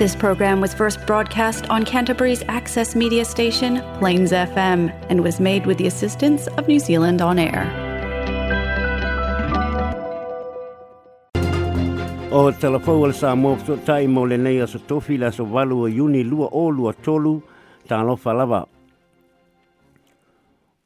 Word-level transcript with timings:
This 0.00 0.16
program 0.16 0.62
was 0.62 0.72
first 0.72 0.96
broadcast 1.06 1.68
on 1.68 1.84
Canterbury's 1.84 2.42
access 2.48 2.96
media 2.96 3.22
station, 3.26 3.82
Plains 3.98 4.32
FM, 4.32 4.88
and 5.10 5.20
was 5.22 5.36
made 5.38 5.66
with 5.66 5.76
the 5.76 5.88
assistance 5.92 6.46
of 6.56 6.66
New 6.66 6.80
Zealand 6.80 7.20
On 7.20 7.36
Air. 7.38 7.64
O 12.32 12.48
telefou 12.64 13.04
ala 13.04 13.12
sa 13.12 13.34
mō 13.36 13.52
tai 13.90 14.08
mō 14.16 14.24
lenei 14.32 14.62
aso 14.64 14.80
tofi 14.88 15.20
la 15.20 15.28
so 15.30 15.44
walu 15.44 15.82
o 15.84 15.88
iuni 15.92 16.24
lua 16.30 16.48
o 16.48 16.64
lua 16.72 16.96
tolu 17.10 17.34
tālo 17.92 18.16
falava. 18.24 18.62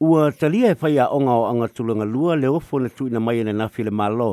Ua 0.02 0.26
talia 0.34 0.74
e 0.74 0.74
whaia 0.82 1.06
onga 1.14 1.30
o 1.30 1.46
anga 1.52 1.70
tulanga 1.70 2.02
lua 2.16 2.34
le 2.34 2.50
ofo 2.50 2.82
na 2.82 2.90
tuina 2.90 3.22
mai 3.22 3.38
na 3.46 3.54
nafi 3.62 3.86
le 3.86 3.90
malo. 3.94 4.32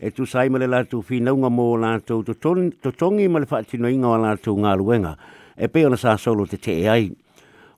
e 0.00 0.10
tu 0.10 0.24
sai 0.26 0.48
male 0.50 0.66
la 0.68 0.82
tu 0.84 1.00
fina 1.02 1.32
unga 1.32 1.48
mo 1.50 1.74
la 1.74 1.98
tu 2.00 2.22
tu 2.22 2.34
ton 2.36 2.70
tu 2.82 2.92
tongi 2.92 3.28
male 3.28 3.46
fa 3.46 3.62
tino 3.62 3.88
inga 3.88 4.16
la 4.18 4.36
tu 4.36 4.52
nga 4.60 4.74
luenga 4.76 5.16
e 5.56 5.68
pe 5.68 5.86
ona 5.86 5.96
sa 5.96 6.16
solo 6.18 6.44
te 6.46 6.56
te 6.58 6.74
e 6.82 6.86
ai 6.88 7.10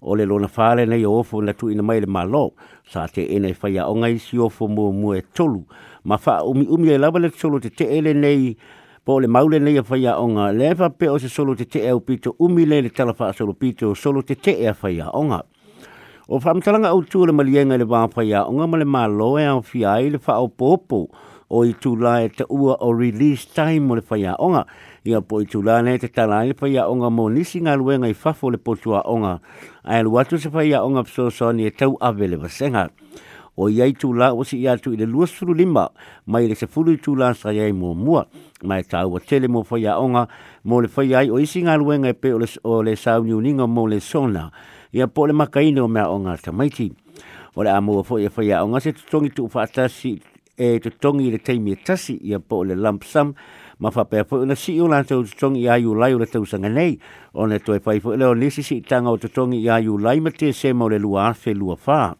o 0.03 0.15
le 0.17 0.25
lona 0.27 0.49
fale 0.49 0.85
nei 0.87 1.05
ofo 1.05 1.41
na 1.43 1.53
tu 1.55 1.69
ina 1.71 1.83
mai 1.83 2.01
le 2.01 2.07
malo 2.09 2.55
sa 2.91 3.07
te 3.07 3.23
ene 3.23 3.55
fa 3.55 3.69
ya 3.69 3.87
onga 3.87 4.09
isi 4.09 4.37
ofo 4.39 4.67
mo 4.67 4.91
mo 4.93 5.15
e 5.15 5.23
tolu 5.33 5.65
ma 6.05 6.17
fa 6.17 6.43
umi 6.43 6.67
umi 6.67 6.91
e 6.91 6.99
lava 6.99 7.19
le 7.21 7.31
solo 7.37 7.61
te 7.61 7.71
te 7.71 7.87
ele 7.99 8.13
nei 8.15 8.57
po 9.05 9.21
le 9.21 9.29
maule 9.29 9.59
nei 9.61 9.79
fa 9.85 9.95
ya 9.97 10.19
onga 10.19 10.51
le 10.53 10.75
fa 10.75 10.89
pe 10.91 11.07
o 11.09 11.19
se 11.19 11.29
solo 11.29 11.55
te 11.55 11.65
te 11.67 11.87
e 11.87 11.93
upito 11.93 12.35
umi 12.41 12.67
le 12.67 12.81
le 12.83 12.91
tala 12.91 13.13
fa 13.15 13.31
solo 13.33 13.55
pito 13.55 13.95
solo 13.95 14.23
te 14.25 14.35
te 14.35 14.59
e 14.67 14.75
fa 14.75 14.89
ya 14.91 15.07
onga 15.15 15.39
o 16.29 16.41
fa 16.41 16.51
mtalanga 16.53 16.91
o 16.93 17.01
tu 17.03 17.27
le 17.27 17.31
malienga 17.33 17.79
le 17.79 17.85
ba 17.87 18.09
fa 18.11 18.25
ya 18.27 18.43
onga 18.45 18.67
ma 18.67 19.07
lo 19.07 19.39
e 19.39 19.45
an 19.47 19.63
fi 19.63 19.85
ai 19.85 20.11
le 20.11 20.19
fa 20.19 20.41
o 20.43 20.49
popo 20.49 21.07
o 21.49 21.63
i 21.65 21.73
tū 21.73 21.95
lai 21.97 22.29
te 22.29 22.45
ua 22.49 22.75
o 22.85 22.91
release 22.93 23.49
time 23.57 23.93
o 23.93 23.97
le 23.97 24.03
whaia 24.11 24.35
onga. 24.39 24.65
Ia 25.09 25.21
po 25.23 25.41
i 25.41 25.47
tū 25.49 25.63
lai 25.65 25.81
nei 25.87 25.99
te 25.99 26.11
tala 26.13 26.43
le 26.45 26.57
whaia 26.61 26.87
onga 26.91 27.09
mo 27.11 27.29
nisi 27.33 27.61
ngā 27.65 27.77
luenga 27.81 28.09
i 28.09 28.15
fafo 28.15 28.51
le 28.53 28.59
tua 28.59 29.01
onga. 29.09 29.39
A 29.83 30.01
e 30.01 30.03
luatu 30.05 30.39
se 30.39 30.49
whaia 30.53 30.83
onga 30.85 31.05
pso 31.09 31.31
so 31.31 31.51
ni 31.53 31.67
e 31.67 31.71
tau 31.71 31.97
ave 32.01 32.29
le 32.29 32.37
vasenga. 32.37 32.89
O 33.59 33.69
i 33.73 33.81
ai 33.83 33.93
tū 33.97 34.13
o 34.23 34.45
si 34.45 34.59
i 34.61 34.69
atu 34.71 34.93
i 34.93 34.97
le 35.01 35.07
lua 35.07 35.27
suru 35.27 35.55
lima 35.55 35.89
mai 36.27 36.47
le 36.47 36.55
se 36.55 36.67
fulu 36.67 36.93
i 36.93 36.97
tū 37.01 37.17
sa 37.35 37.51
iai 37.51 37.73
mō 37.75 37.95
mua. 37.97 38.25
Mai 38.63 38.83
tau 38.85 39.11
wa 39.17 39.21
tele 39.21 39.49
mo 39.49 39.63
mō 39.63 39.67
whaia 39.73 39.97
onga 39.99 40.27
mo 40.65 40.81
le 40.85 40.89
whaia 40.95 41.19
ai 41.25 41.31
o 41.31 41.39
isi 41.41 41.63
ngā 41.67 41.79
luenga 41.81 42.09
i 42.09 42.13
pe 42.13 42.33
o 42.35 42.39
le, 42.39 42.47
o 42.63 42.83
le 42.83 42.95
sau 42.97 43.25
ni 43.25 43.33
uninga 43.33 43.67
mō 43.67 43.89
le 43.91 43.99
sona. 44.01 44.51
Ia 44.95 45.09
po 45.09 45.27
le 45.27 45.33
makaino 45.33 45.89
mea 45.89 46.09
onga 46.13 46.37
tamaiti. 46.37 46.93
O 47.57 47.65
le 47.67 47.71
amua 47.75 48.05
fo 48.05 48.19
i 48.23 48.29
fo 48.31 48.43
ya 48.47 48.61
onga 48.63 48.81
se 48.81 48.93
tutongi 48.93 49.33
tū 49.35 49.49
fatasi 49.51 50.19
e 50.59 50.79
to 50.83 50.91
tongi 51.01 51.31
le 51.31 51.39
teimi 51.39 51.73
e 51.79 51.79
tasi 51.87 52.19
ia 52.19 52.41
po 52.43 52.65
le 52.67 52.75
lump 52.75 53.05
sum 53.07 53.31
ma 53.79 53.91
fa 53.95 54.03
pepo 54.11 54.43
na 54.43 54.59
si 54.59 54.75
u 54.83 54.91
lan 54.91 55.07
to 55.07 55.23
tongi 55.23 55.63
ia 55.71 55.79
u 55.79 55.95
lai 55.95 56.11
u 56.15 56.19
le 56.19 56.27
tau 56.27 56.43
sanga 56.43 56.67
nei 56.69 56.99
ona 57.33 57.55
ne 57.57 57.57
toi 57.63 57.79
pai 57.79 58.01
po 58.03 58.11
le 58.19 58.27
o 58.27 58.35
nisi 58.35 58.63
si 58.67 58.83
tanga 58.83 59.11
o 59.15 59.17
to 59.23 59.31
tongi 59.31 59.63
ia 59.63 59.79
u 59.79 59.95
lai 59.97 60.19
ma 60.19 60.31
se 60.35 60.73
mo 60.75 60.91
le 60.91 60.99
lua 60.99 61.31
afe 61.31 61.55
lua 61.55 61.77
fa 61.79 62.17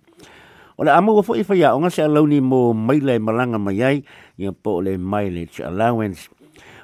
o 0.79 0.81
le 0.87 0.91
amu 0.95 1.19
wafo 1.19 1.35
i 1.35 1.43
fa 1.43 1.55
ia 1.59 1.75
o 1.75 1.79
ngase 1.83 2.03
alauni 2.07 2.39
mo 2.41 2.71
maila 2.73 3.13
e 3.19 3.19
malanga 3.19 3.59
mai 3.59 3.83
ai 3.83 3.99
ia 4.39 4.53
po 4.55 4.79
le 4.87 4.95
mileage 4.97 5.59
allowance 5.59 6.31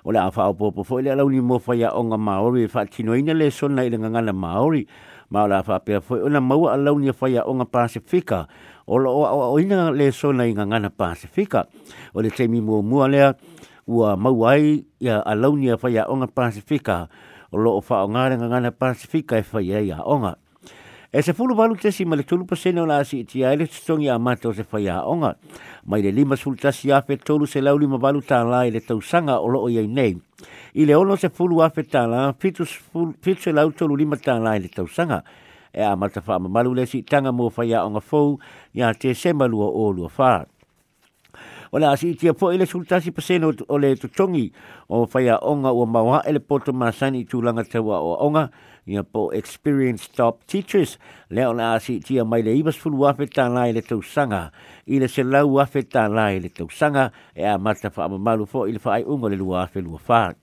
o 0.03 0.11
le 0.11 0.19
afa 0.19 0.51
o 0.51 0.55
popo 0.59 0.83
fo 0.83 0.99
le 0.99 1.11
alauni 1.15 1.39
mo 1.41 1.59
fa 1.63 1.79
ia 1.79 1.95
o 1.95 2.03
nga 2.03 2.19
maori 2.19 2.67
e 2.67 2.69
fa 2.69 2.83
tino 2.85 3.15
ina 3.15 3.31
le 3.33 3.51
sona 3.55 3.87
i 3.87 3.91
le 3.95 3.99
ngangana 4.03 4.35
maori 4.35 4.83
ma 5.31 5.47
o 5.47 5.47
le 5.47 5.55
afa 5.63 5.79
pepo 5.79 6.19
maua 6.43 6.75
alauni 6.75 7.11
a 7.15 7.15
fa 7.15 7.31
ia 7.31 7.47
o 7.47 7.55
pasifika 7.65 8.49
o 8.87 8.99
lo 9.01 9.13
o 9.25 9.57
ina 9.61 9.89
le 9.91 10.13
so 10.13 10.29
na 10.33 10.45
inga 10.45 10.67
ngana 10.69 10.91
pasifika 10.93 11.67
o 12.15 12.21
le 12.21 12.29
temi 12.31 12.61
mua 12.61 12.83
mua 12.85 13.09
lea 13.09 13.33
ua 13.89 14.13
mauai 14.17 14.85
ia 15.01 15.25
alonia 15.27 15.75
launia 15.75 15.75
whaia 15.83 16.03
onga 16.09 16.27
pasifika 16.29 17.09
o 17.53 17.57
lo 17.59 17.77
o 17.81 17.81
wha 17.89 17.97
o 18.05 18.09
ngare 18.13 18.37
ngana 18.37 18.71
pasifika 18.77 19.39
e 19.41 19.45
whaia 19.53 19.81
ia 19.81 20.01
onga 20.05 20.37
E 21.15 21.23
se 21.23 21.31
fulu 21.33 21.55
walu 21.57 21.77
tesi 21.79 22.03
ma 22.05 22.17
le 22.19 22.25
tulu 22.27 22.43
pasene 22.45 22.81
o 22.83 22.87
la 22.91 22.99
asi 22.99 23.21
iti 23.23 23.45
a 23.47 23.53
ele 23.55 23.69
tutongi 23.71 24.09
a 24.11 24.19
mate 24.19 24.49
o 24.51 24.51
se 24.53 24.65
whai 24.67 24.89
a 24.91 25.07
onga. 25.07 25.39
Mai 25.87 26.03
le 26.03 26.11
lima 26.11 26.35
sulu 26.35 26.57
tasi 26.59 26.91
a 26.91 26.99
fe 27.07 27.15
tolu 27.23 27.47
se 27.47 27.61
lau 27.63 27.79
lima 27.79 28.01
walu 28.03 28.19
tā 28.19 28.43
la 28.43 28.67
ele 28.67 28.81
tausanga 28.83 29.39
o 29.39 29.47
loo 29.47 29.69
iei 29.71 29.87
nei. 29.87 30.19
I 30.75 30.83
le 30.85 30.97
ono 30.99 31.15
se 31.15 31.31
fulu 31.31 31.63
a 31.63 31.71
fe 31.71 31.87
tā 31.87 32.03
la 32.11 32.35
fitu 32.35 32.67
se 32.67 33.53
lau 33.55 33.71
tolu 33.71 33.95
lima 33.95 34.17
tā 34.19 34.41
la 34.43 34.57
ele 34.59 34.67
tausanga. 34.67 35.23
e 35.75 35.83
a 35.83 35.97
mata 35.97 36.23
wha 36.27 36.39
malu 36.39 36.75
le 36.75 36.87
si 36.87 37.03
tanga 37.03 37.33
mō 37.35 37.51
whaia 37.57 37.83
o 37.87 37.91
ngā 37.91 38.01
fōu 38.07 38.37
i 38.79 38.83
a 38.87 38.93
te 38.95 39.11
semalua 39.15 39.67
o 39.75 39.89
lua 39.93 40.09
whaa. 40.09 40.45
O 41.75 41.81
le 41.83 41.89
asi 41.91 42.13
tia 42.15 42.31
po 42.39 42.53
ele 42.55 42.69
sultasi 42.71 43.11
paseno 43.11 43.51
o 43.67 43.79
le 43.83 43.95
tutongi 43.99 44.47
o 44.89 45.03
whaia 45.11 45.41
onga 45.43 45.73
o 45.75 45.83
maua 45.87 46.21
ele 46.31 46.39
poto 46.39 46.73
masani 46.73 47.27
langa 47.43 47.65
taua 47.67 47.99
o 47.99 48.15
onga 48.29 48.51
ia 48.87 49.03
po 49.03 49.31
experienced 49.35 50.15
top 50.15 50.47
teachers 50.47 50.99
leo 51.31 51.53
na 51.53 51.75
asi 51.75 51.99
tia 52.01 52.25
mai 52.25 52.43
le 52.47 52.55
ibas 52.57 52.79
fulu 52.79 53.09
afe 53.11 53.27
tāna 53.27 53.67
i 53.67 53.73
le 53.75 53.83
sanga, 54.15 54.53
i 54.87 55.01
le 55.03 55.09
lau 55.25 55.55
wafe 55.59 55.83
tāna 55.83 56.31
i 56.31 56.39
le 56.39 56.51
sanga. 56.71 57.11
e 57.35 57.43
a 57.45 57.59
mata 57.59 57.91
wha 57.91 58.09
malu 58.17 58.47
fo 58.47 58.67
i 58.69 58.73
le 58.73 58.79
whaai 58.79 59.03
ungo 59.03 59.29
le 59.29 59.37
lua 59.37 59.65
afe 59.67 59.81
lua 59.83 59.99
whaat. 60.09 60.37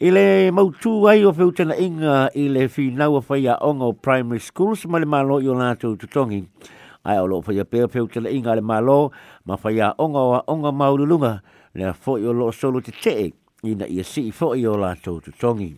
I 0.00 0.08
le 0.08 0.48
mautū 0.48 0.94
ai 1.12 1.20
o 1.28 1.30
feu 1.36 1.50
tana 1.52 1.74
inga 1.76 2.30
i 2.32 2.46
le 2.48 2.62
whinaua 2.72 3.18
whai 3.28 3.42
a 3.54 3.58
ongo 3.60 3.90
primary 4.06 4.38
schools 4.40 4.86
ma 4.88 4.96
le 4.96 5.04
malo 5.04 5.36
i 5.44 5.48
o 5.52 5.52
nātou 5.58 5.98
tutongi. 6.00 6.38
Ai 7.04 7.18
o 7.20 7.26
loo 7.28 7.42
whai 7.44 7.58
a 7.60 7.66
pēo 7.68 7.84
feu 7.92 8.08
tana 8.08 8.32
inga 8.32 8.54
le 8.56 8.62
malo 8.64 8.96
ma 9.44 9.58
whai 9.60 9.74
a 9.84 9.90
ongo 10.00 10.22
a 10.38 10.38
onga 10.54 10.72
maululunga 10.72 11.34
le 11.76 11.92
fo 11.92 12.16
i 12.16 12.24
o 12.24 12.32
loo 12.32 12.48
solo 12.48 12.80
te 12.80 12.94
tee 13.02 13.26
ina 13.68 13.90
ia 13.92 14.00
si 14.08 14.24
fo 14.32 14.54
i 14.56 14.64
o 14.64 14.78
lātou 14.80 15.20
tutongi. 15.20 15.74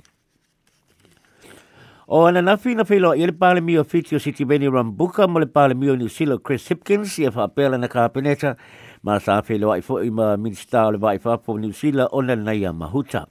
O 2.07 2.23
ana 2.31 2.45
na 2.47 2.55
fina 2.63 2.87
filo 2.87 3.17
i 3.19 3.27
le 3.27 3.35
pale 3.35 3.59
mio 3.61 3.83
fiti 3.83 4.15
o 4.15 4.23
City 4.23 4.47
Beni 4.47 4.71
Rambuka 4.71 5.27
mo 5.27 5.43
le 5.43 5.51
pale 5.51 5.75
mio 5.75 5.99
New 5.99 6.07
Zealand 6.09 6.45
Chris 6.47 6.69
Hipkins 6.71 7.19
i 7.19 7.27
a 7.27 7.35
whaapela 7.35 7.75
na 7.83 7.91
kāpeneta 7.91 8.55
ma 9.03 9.19
sa 9.19 9.41
filo 9.43 9.75
ai 9.75 9.83
fo 9.83 9.99
i 9.99 10.15
ma 10.15 10.37
minsta 10.37 10.87
o 10.87 10.91
le 10.95 10.99
vai 11.09 11.19
New 11.59 11.73
Zealand 11.73 12.09
o 12.15 12.23
na 12.23 12.37
naia 12.39 12.71
mahuta. 12.73 13.27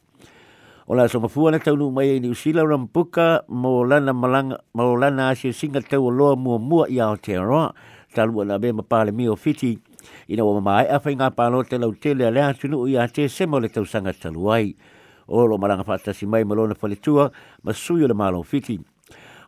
O 0.91 0.95
la 0.95 1.07
sopa 1.07 1.29
fuana 1.31 1.55
taunu 1.63 1.85
mai 1.89 2.09
e 2.17 2.19
ni 2.19 2.27
usila 2.27 2.63
ura 2.63 2.77
mpuka 2.77 3.43
mo 3.47 3.85
lana 3.85 4.13
malanga, 4.13 4.57
mo 4.75 4.97
lana 4.99 5.29
ase 5.29 5.53
singa 5.53 5.81
tau 5.81 6.11
loa 6.11 6.35
mua 6.35 6.59
mua 6.59 6.89
i 6.89 6.99
Aotearoa. 6.99 7.71
Talu 8.13 8.41
ana 8.41 8.59
be 8.59 8.73
ma 8.73 8.81
pale 8.83 9.11
mio 9.11 9.37
fiti. 9.37 9.79
Ina 10.27 10.43
wama 10.43 10.61
mai 10.61 10.87
a 10.91 10.99
inga 11.09 11.31
pano 11.31 11.63
te 11.63 11.77
lau 11.77 11.93
tele 11.95 12.27
alea 12.27 12.53
tunu 12.53 12.81
u 12.83 12.87
ia 12.89 13.07
te 13.07 13.29
semo 13.29 13.59
le 13.61 13.69
tau 13.69 13.85
sanga 13.85 14.11
taluai. 14.11 14.59
ai. 14.59 14.75
O 15.29 15.47
lo 15.47 15.57
malanga 15.57 15.85
fata 15.85 16.11
si 16.13 16.25
mai 16.25 16.43
malona 16.43 16.75
faletua 16.75 17.31
ma 17.63 17.71
suyo 17.71 18.07
le 18.09 18.13
malo 18.13 18.43
fiti. 18.43 18.77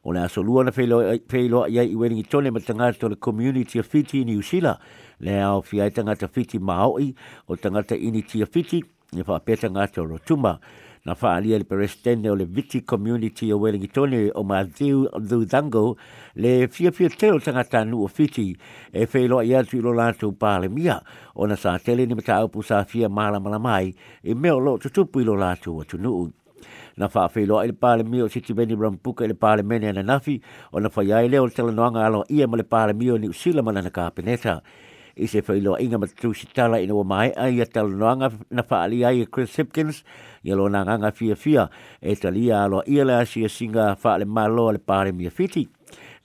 O 0.06 0.14
le 0.14 0.24
aso 0.24 0.40
luana 0.44 0.72
feilo 0.72 1.68
ia 1.68 1.84
i 1.84 1.94
weringi 1.94 2.24
tone 2.24 2.52
ma 2.52 2.60
to 2.62 3.10
le 3.10 3.18
community 3.18 3.80
of 3.80 3.86
fiti 3.86 4.24
ni 4.24 4.38
usila. 4.40 4.80
Le 5.20 5.42
au 5.44 5.62
fiai 5.62 5.92
tangata 5.92 6.30
fiti 6.30 6.58
maoi 6.58 7.14
o 7.50 7.56
tangata 7.58 7.96
initi 8.00 8.42
of 8.42 8.48
fiti. 8.50 8.82
Ni 9.12 9.24
fa 9.24 9.40
pe 9.42 9.58
tangata 9.58 10.02
rotuma. 10.02 10.58
Ni 10.60 10.92
na 11.06 11.14
whaalia 11.20 11.58
le 11.60 11.66
peresitene 11.68 12.30
o 12.32 12.36
le 12.36 12.46
Viti 12.46 12.80
Community 12.86 13.52
o 13.52 13.58
wellingtoni 13.58 14.30
o 14.36 14.44
Mathiu 14.44 15.04
Dhudango 15.20 15.98
le 16.36 16.68
fiafia 16.72 17.10
fia 17.10 17.10
teo 17.10 17.40
tangata 17.44 17.84
nu 17.84 18.04
o 18.04 18.08
fiti 18.08 18.56
e 18.94 19.04
feiloaʻi 19.06 19.52
atu 19.60 19.78
i 19.78 19.82
lo 19.82 19.92
latou 19.92 20.32
palemia 20.32 20.72
mia 20.72 20.98
o 21.36 21.46
na 21.48 21.56
tele 21.80 22.06
ni 22.06 22.16
mataupu 22.16 22.64
aupu 22.64 22.64
sā 22.64 22.86
fia 22.88 23.10
māla 23.10 23.60
mai 23.62 23.94
e 24.24 24.34
meo 24.34 24.60
lo 24.60 24.78
tutupu 24.78 25.20
i 25.20 25.24
lo 25.26 25.36
latou 25.36 25.84
atunu'u 25.84 26.32
na 26.98 27.10
fa'afeiloaʻi 27.12 27.34
fe 27.34 27.46
lo 27.46 27.62
il 27.64 27.74
pale 27.76 28.04
mio 28.04 28.30
si 28.30 28.40
veni 28.54 28.74
rampuka 28.74 29.26
il 29.26 29.36
pale 29.36 29.62
mene 29.62 29.92
na 29.92 30.02
nafi 30.04 30.40
o 30.72 30.80
na 30.80 30.88
fa 30.90 31.04
ya 31.04 31.18
o 31.20 31.28
le 31.28 31.72
noanga 31.76 32.06
alo 32.06 32.24
ia 32.30 32.48
le 32.48 32.64
pale 32.64 32.94
mio 32.94 33.18
ni 33.18 33.28
usila 33.28 33.62
mana 33.62 33.84
ka 33.90 34.10
peneta 34.10 34.62
i 35.16 35.28
se 35.28 35.42
whailo 35.42 35.78
inga 35.82 35.98
matu 36.00 36.34
si 36.34 36.48
tala 36.54 36.80
ina 36.82 36.94
o 36.94 37.04
mai 37.04 37.32
ai 37.38 37.62
a 37.62 37.66
tala 37.66 37.90
noanga 37.96 38.32
na 38.50 38.64
whaali 38.70 39.04
ai 39.06 39.22
e 39.22 39.26
Chris 39.30 39.56
Hipkins 39.60 40.02
i 40.44 40.56
lo 40.58 40.66
na 40.70 40.82
nganga 40.86 41.12
fia 41.12 41.36
fia 41.36 41.70
e 42.02 42.16
talia 42.16 42.64
alo 42.64 42.82
ia 42.90 43.06
lea 43.06 43.26
si 43.26 43.46
a 43.46 43.50
singa 43.50 43.94
whaale 44.02 44.26
malo 44.26 44.72
le 44.72 44.78
pare 44.80 45.12
mia 45.14 45.30
fiti 45.30 45.68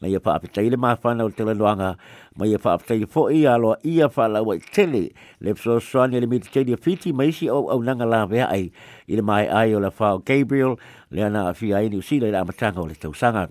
na 0.00 0.08
ia 0.08 0.20
whaapetai 0.25 0.70
le 0.70 0.76
mawhana 0.76 1.25
o 1.26 1.31
tele 1.31 1.52
loanga, 1.58 1.96
ma 2.38 2.46
ia 2.46 2.56
whaapetai 2.56 3.05
fo 3.06 3.26
i 3.29 3.44
alo 3.50 3.75
ia 3.82 4.06
whaalaua 4.06 4.55
i 4.56 4.61
tele, 4.61 5.11
le 5.41 5.55
pso 5.58 5.81
soani 5.81 6.20
le 6.20 6.26
miti 6.26 6.49
teiri 6.55 6.76
fiti 6.79 7.12
ma 7.12 7.25
isi 7.26 7.49
au 7.50 7.69
au 7.69 7.82
nanga 7.82 8.06
la 8.06 8.25
vea 8.26 8.46
ai, 8.46 8.70
i 9.11 9.19
le 9.19 9.23
mai 9.26 9.49
ai 9.50 9.75
o 9.75 9.82
la 9.82 9.91
whao 9.91 10.23
Gabriel, 10.25 10.79
le 11.11 11.23
ana 11.26 11.49
a 11.50 11.52
fia 11.52 11.76
ai 11.82 11.88
ni 11.91 11.96
usila 11.99 12.29
i 12.31 12.31
la 12.31 12.41
amatanga 12.46 12.81
o 12.81 12.87
le 12.87 12.94
tausanga. 12.94 13.49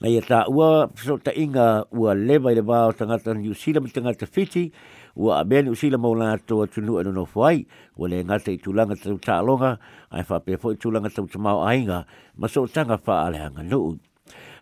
na 0.00 0.08
ia 0.12 0.20
ta 0.20 0.44
ua 0.48 0.90
so 0.96 1.16
ta 1.16 1.32
inga 1.32 1.88
ua 1.88 2.12
leba 2.12 2.52
i 2.52 2.58
le 2.58 2.64
wā 2.64 2.86
o 2.90 2.92
tangata 2.92 3.32
ni 3.34 3.48
usila 3.48 3.80
mi 3.80 3.88
tangata 3.92 4.28
fiti 4.28 4.68
ua 5.16 5.40
a 5.40 5.44
bēni 5.48 5.72
usila 5.72 5.96
maulā 6.00 6.36
toa 6.44 6.68
tunu 6.68 7.00
e 7.00 7.04
nono 7.06 7.24
fuai 7.24 7.64
ua 7.96 8.08
le 8.12 8.20
ngata 8.20 8.52
i 8.52 8.58
tūlanga 8.60 8.98
tau 9.00 9.16
ta 9.22 9.38
alonga 9.40 9.76
ai 10.12 10.24
wha 10.28 10.40
pēfo 10.44 10.74
i 10.76 10.80
tūlanga 10.80 11.08
tau 11.14 11.24
ta 11.30 11.40
mau 11.40 11.62
ainga 11.64 12.02
ma 12.36 12.48
so 12.48 12.66
tanga 12.68 12.98
wha 13.06 13.24
ale 13.28 13.40
hanga 13.42 13.62
nuu 13.66 13.96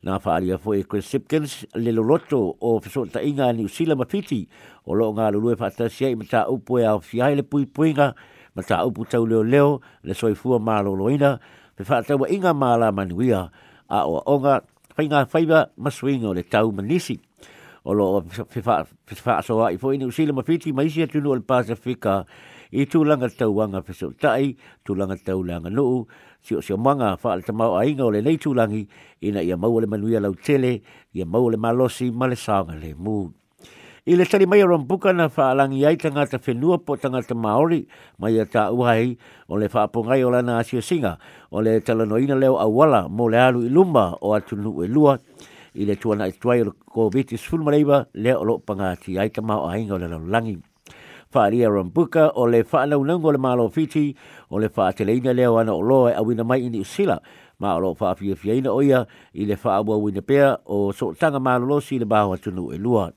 Nā 0.05 0.19
whaaria 0.21 0.59
fwoi 0.61 0.83
e 0.83 0.83
Chris 0.85 1.07
Sipkins, 1.09 1.53
le 1.81 1.89
loroto 1.97 2.37
o 2.61 2.75
fesota 2.85 3.15
ta 3.17 3.21
inga 3.25 3.47
ni 3.57 3.65
usila 3.65 3.95
ma 3.97 4.05
fiti 4.05 4.43
o 4.85 4.93
loo 4.93 5.15
ngā 5.17 5.31
lulue 5.33 5.55
whaatasia 5.57 6.11
i 6.13 6.19
mta 6.21 6.43
upoe 6.53 6.85
au 6.85 7.01
fiai 7.01 7.33
le 7.41 7.41
pui 7.41 7.65
puinga 7.65 8.11
ma 8.53 8.61
tā 8.69 8.83
upu 8.85 9.07
tau 9.09 9.25
leo 9.25 9.41
leo 9.43 9.81
le 10.05 10.13
soifua 10.13 10.61
mā 10.61 10.83
loina 10.85 11.39
pe 11.75 11.89
whaatawa 11.89 12.29
inga 12.29 12.53
mala 12.53 12.93
manuia 12.93 13.47
a 13.89 14.05
o 14.05 14.21
onga 14.29 14.61
fai 14.95 15.09
ngā 15.11 15.21
fai 15.31 15.43
ba 15.51 15.65
masuinga 15.83 16.29
o 16.31 16.35
le 16.39 16.45
tau 16.47 16.71
manisi. 16.73 17.17
O 17.85 17.93
lo 17.93 18.05
whewha 18.23 19.35
soa 19.45 19.71
i 19.75 19.79
fōi 19.83 19.99
ni 19.99 20.07
usila 20.09 20.33
mawhiti 20.33 20.73
ma 20.73 20.85
isi 20.87 21.03
atunu 21.05 21.33
o 21.35 21.35
le 21.35 21.43
Pasifika 21.43 22.15
i 22.73 22.87
tūlanga 22.89 23.29
tauanga 23.37 23.83
wheso 23.85 24.09
tai, 24.25 24.55
tūlanga 24.87 25.19
taulanga 25.27 25.71
nuu, 25.75 26.07
sio 26.41 26.63
sio 26.65 26.79
manga 26.79 27.11
wha 27.21 27.37
le 27.37 27.43
tamau 27.45 27.77
a 27.77 27.85
inga 27.85 28.07
o 28.07 28.11
le 28.15 28.23
nei 28.25 28.39
tūlangi 28.41 28.87
ina 29.29 29.43
ia 29.45 29.57
mau 29.57 29.81
le 29.85 29.91
manuia 29.91 30.23
lau 30.25 30.33
tele, 30.35 30.79
ia 31.13 31.27
mau 31.27 31.51
le 31.53 31.59
malosi 31.67 32.09
ma 32.13 32.31
le 32.33 32.37
sanga 32.37 32.79
le 32.81 32.95
mū. 32.95 33.27
I 34.07 34.17
le 34.21 34.25
tari 34.29 34.45
mai 34.47 34.61
aron 34.63 34.85
buka 34.85 35.17
na 35.17 35.29
whaalangi 35.33 35.87
ai 35.89 35.97
ta 35.97 36.11
ngata 36.13 36.37
whenua 36.37 36.77
po 36.77 36.93
ta 37.01 37.09
ngata 37.09 37.33
Māori 37.33 37.87
mai 38.21 38.37
a 38.37 38.45
ta 38.45 38.69
uhai 38.69 39.17
o 39.49 39.57
le 39.57 39.65
whaapongai 39.73 40.21
o 40.29 40.29
lana 40.29 40.59
asio 40.61 40.83
singa 40.85 41.17
o 41.51 41.63
le 41.65 41.81
talanoina 41.81 42.37
leo 42.37 42.59
awala 42.61 43.09
mō 43.09 43.31
le 43.33 43.39
alu 43.41 43.63
i 43.65 43.71
lumba 43.73 44.13
o 44.21 44.35
atu 44.37 44.57
nu 44.61 44.85
e 44.85 44.89
lua 44.93 45.17
i 45.73 45.89
le 45.89 45.97
tuana 45.97 46.29
i 46.29 46.37
e 46.37 46.37
tuai 46.37 46.61
o 46.61 46.65
le 46.69 46.73
COVID-19 46.85 47.41
sulmareiba 47.47 48.05
le 48.13 48.35
o 48.37 48.45
lo 48.45 48.59
pangati 48.61 49.17
ai 49.19 49.33
ta 49.33 49.41
mao 49.41 49.65
ainga 49.73 49.95
o 49.97 50.03
le 50.05 50.09
lalangi. 50.13 50.59
Whaaria 51.33 51.69
aron 51.73 51.89
buka 51.89 52.29
o 52.37 52.45
le 52.47 52.61
whaalaunango 52.61 53.33
le 53.33 53.39
malo 53.41 53.71
fiti 53.73 54.13
o 54.53 54.59
le 54.61 54.69
whaateleina 54.69 55.33
leo 55.33 55.57
ana 55.57 55.73
o 55.73 55.81
loa 55.81 56.13
e 56.13 56.15
awina 56.21 56.45
mai 56.45 56.61
ini 56.69 56.85
usila 56.85 57.17
ma 57.59 57.73
o 57.75 57.81
loo 57.81 57.97
whaafia 57.99 58.37
fiaina 58.37 58.69
oia 58.69 59.07
i 59.33 59.49
le 59.49 59.57
whaabua 59.65 59.97
wina 59.97 60.21
pea 60.21 60.59
o 60.67 60.93
so 60.93 61.15
tanga 61.17 61.41
malolosi 61.41 61.97
le 61.99 62.05
bāhoa 62.05 62.37
tunu 62.37 62.69
e 62.73 62.77
luat 62.77 63.17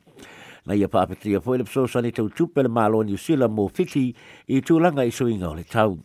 na 0.68 0.76
ia 0.76 0.88
pa 0.92 1.02
apetia 1.08 1.40
foi 1.42 1.58
le 1.64 1.64
pso 1.64 1.88
sani 1.88 2.12
tau 2.12 2.28
tupe 2.30 2.60
le 2.64 2.70
ni 3.08 3.14
usila 3.16 3.48
mo 3.48 3.68
fiti 3.72 4.12
i 4.52 4.60
tu 4.62 4.80
langa 4.84 5.04
i 5.08 5.12
suinga 5.12 5.48
o 5.56 5.56
le 5.56 5.64
tau. 5.64 5.96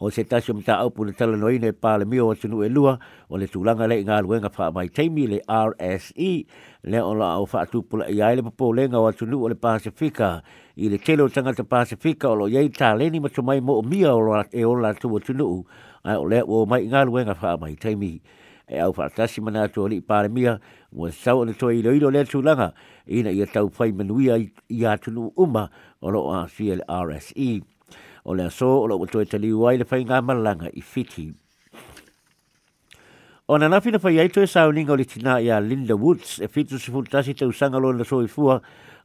O 0.00 0.10
se 0.10 0.24
tasio 0.28 0.52
mta 0.54 0.76
au 0.84 0.90
pune 0.92 1.12
tala 1.16 1.36
no 1.36 1.48
ine 1.48 1.72
pa 1.72 1.96
le 1.96 2.04
mio 2.04 2.28
o 2.28 2.34
tunu 2.34 2.60
e 2.62 2.68
lua 2.68 2.98
o 3.30 3.36
le 3.38 3.46
tulanga 3.48 3.88
le 3.88 3.96
inga 4.04 4.20
luenga 4.20 4.50
pa 4.52 4.70
mai 4.70 4.88
teimi 4.92 5.26
le 5.26 5.40
RSE 5.50 6.44
le 6.84 7.00
o 7.00 7.14
la 7.14 7.32
au 7.40 7.46
faa 7.46 7.64
tupula 7.66 8.04
i 8.12 8.20
aile 8.22 8.42
papo 8.44 8.72
lenga 8.76 8.98
o 9.00 9.10
tunu 9.12 9.40
o 9.42 9.48
le 9.48 9.54
Pasifika 9.54 10.42
i 10.76 10.88
le 10.92 10.98
telo 10.98 11.28
tangata 11.28 11.64
Pasifika 11.64 12.28
o 12.28 12.34
lo 12.36 12.46
yei 12.46 12.68
ta 12.70 12.92
leni 12.94 13.18
matumai 13.20 13.60
mo 13.64 13.80
o 13.80 13.82
mia 13.82 14.12
o 14.14 14.20
la 14.20 14.44
e 14.52 14.64
o 14.64 14.74
la 14.76 14.92
tu 14.94 15.08
o 15.10 15.18
tunu 15.18 15.64
o 16.04 16.24
le 16.30 16.42
o 16.46 16.64
mai 16.68 16.84
inga 16.84 17.04
luenga 17.08 17.32
pa 17.34 17.56
mai 17.58 17.72
teimi. 17.74 18.20
e 18.68 18.78
au 18.82 18.92
whaatasi 18.96 19.40
mana 19.44 19.62
atua 19.68 19.88
li 19.88 20.00
pāremia, 20.00 20.56
ua 20.92 21.12
sau 21.14 21.42
ana 21.44 21.52
toa 21.54 21.72
ilo 21.74 21.92
ilo 21.94 22.10
le 22.10 22.24
tūlanga, 22.26 22.72
ina 23.06 23.30
ia 23.30 23.46
tau 23.46 23.68
whai 23.78 23.92
manuia 23.94 24.38
i 24.42 24.80
atunu 24.90 25.28
uma 25.38 25.68
o 26.02 26.10
lo 26.10 26.24
a 26.34 26.44
CLRSE. 26.50 27.62
O 28.26 28.34
le 28.34 28.48
so, 28.50 28.72
o 28.82 28.86
lo 28.90 28.96
atoe 29.04 29.26
taliu 29.30 29.68
ai 29.70 29.76
le 29.78 29.84
whai 29.86 30.02
ngā 30.04 30.18
malanga 30.26 30.70
i 30.74 30.82
fiti. 30.82 31.28
O 33.46 33.56
na 33.62 33.68
nafi 33.70 33.92
na 33.94 34.00
whai 34.02 34.16
aito 34.24 34.42
e 34.42 34.48
sauninga 34.50 34.90
o 34.90 34.96
le 34.98 35.04
tina 35.06 35.36
ia 35.38 35.60
Linda 35.62 35.94
Woods 35.96 36.40
e 36.42 36.48
fitu 36.50 36.74
sifutasi 36.82 37.36
tau 37.38 37.54
sangalo 37.54 37.92
na 37.94 38.02
soifua 38.04 38.58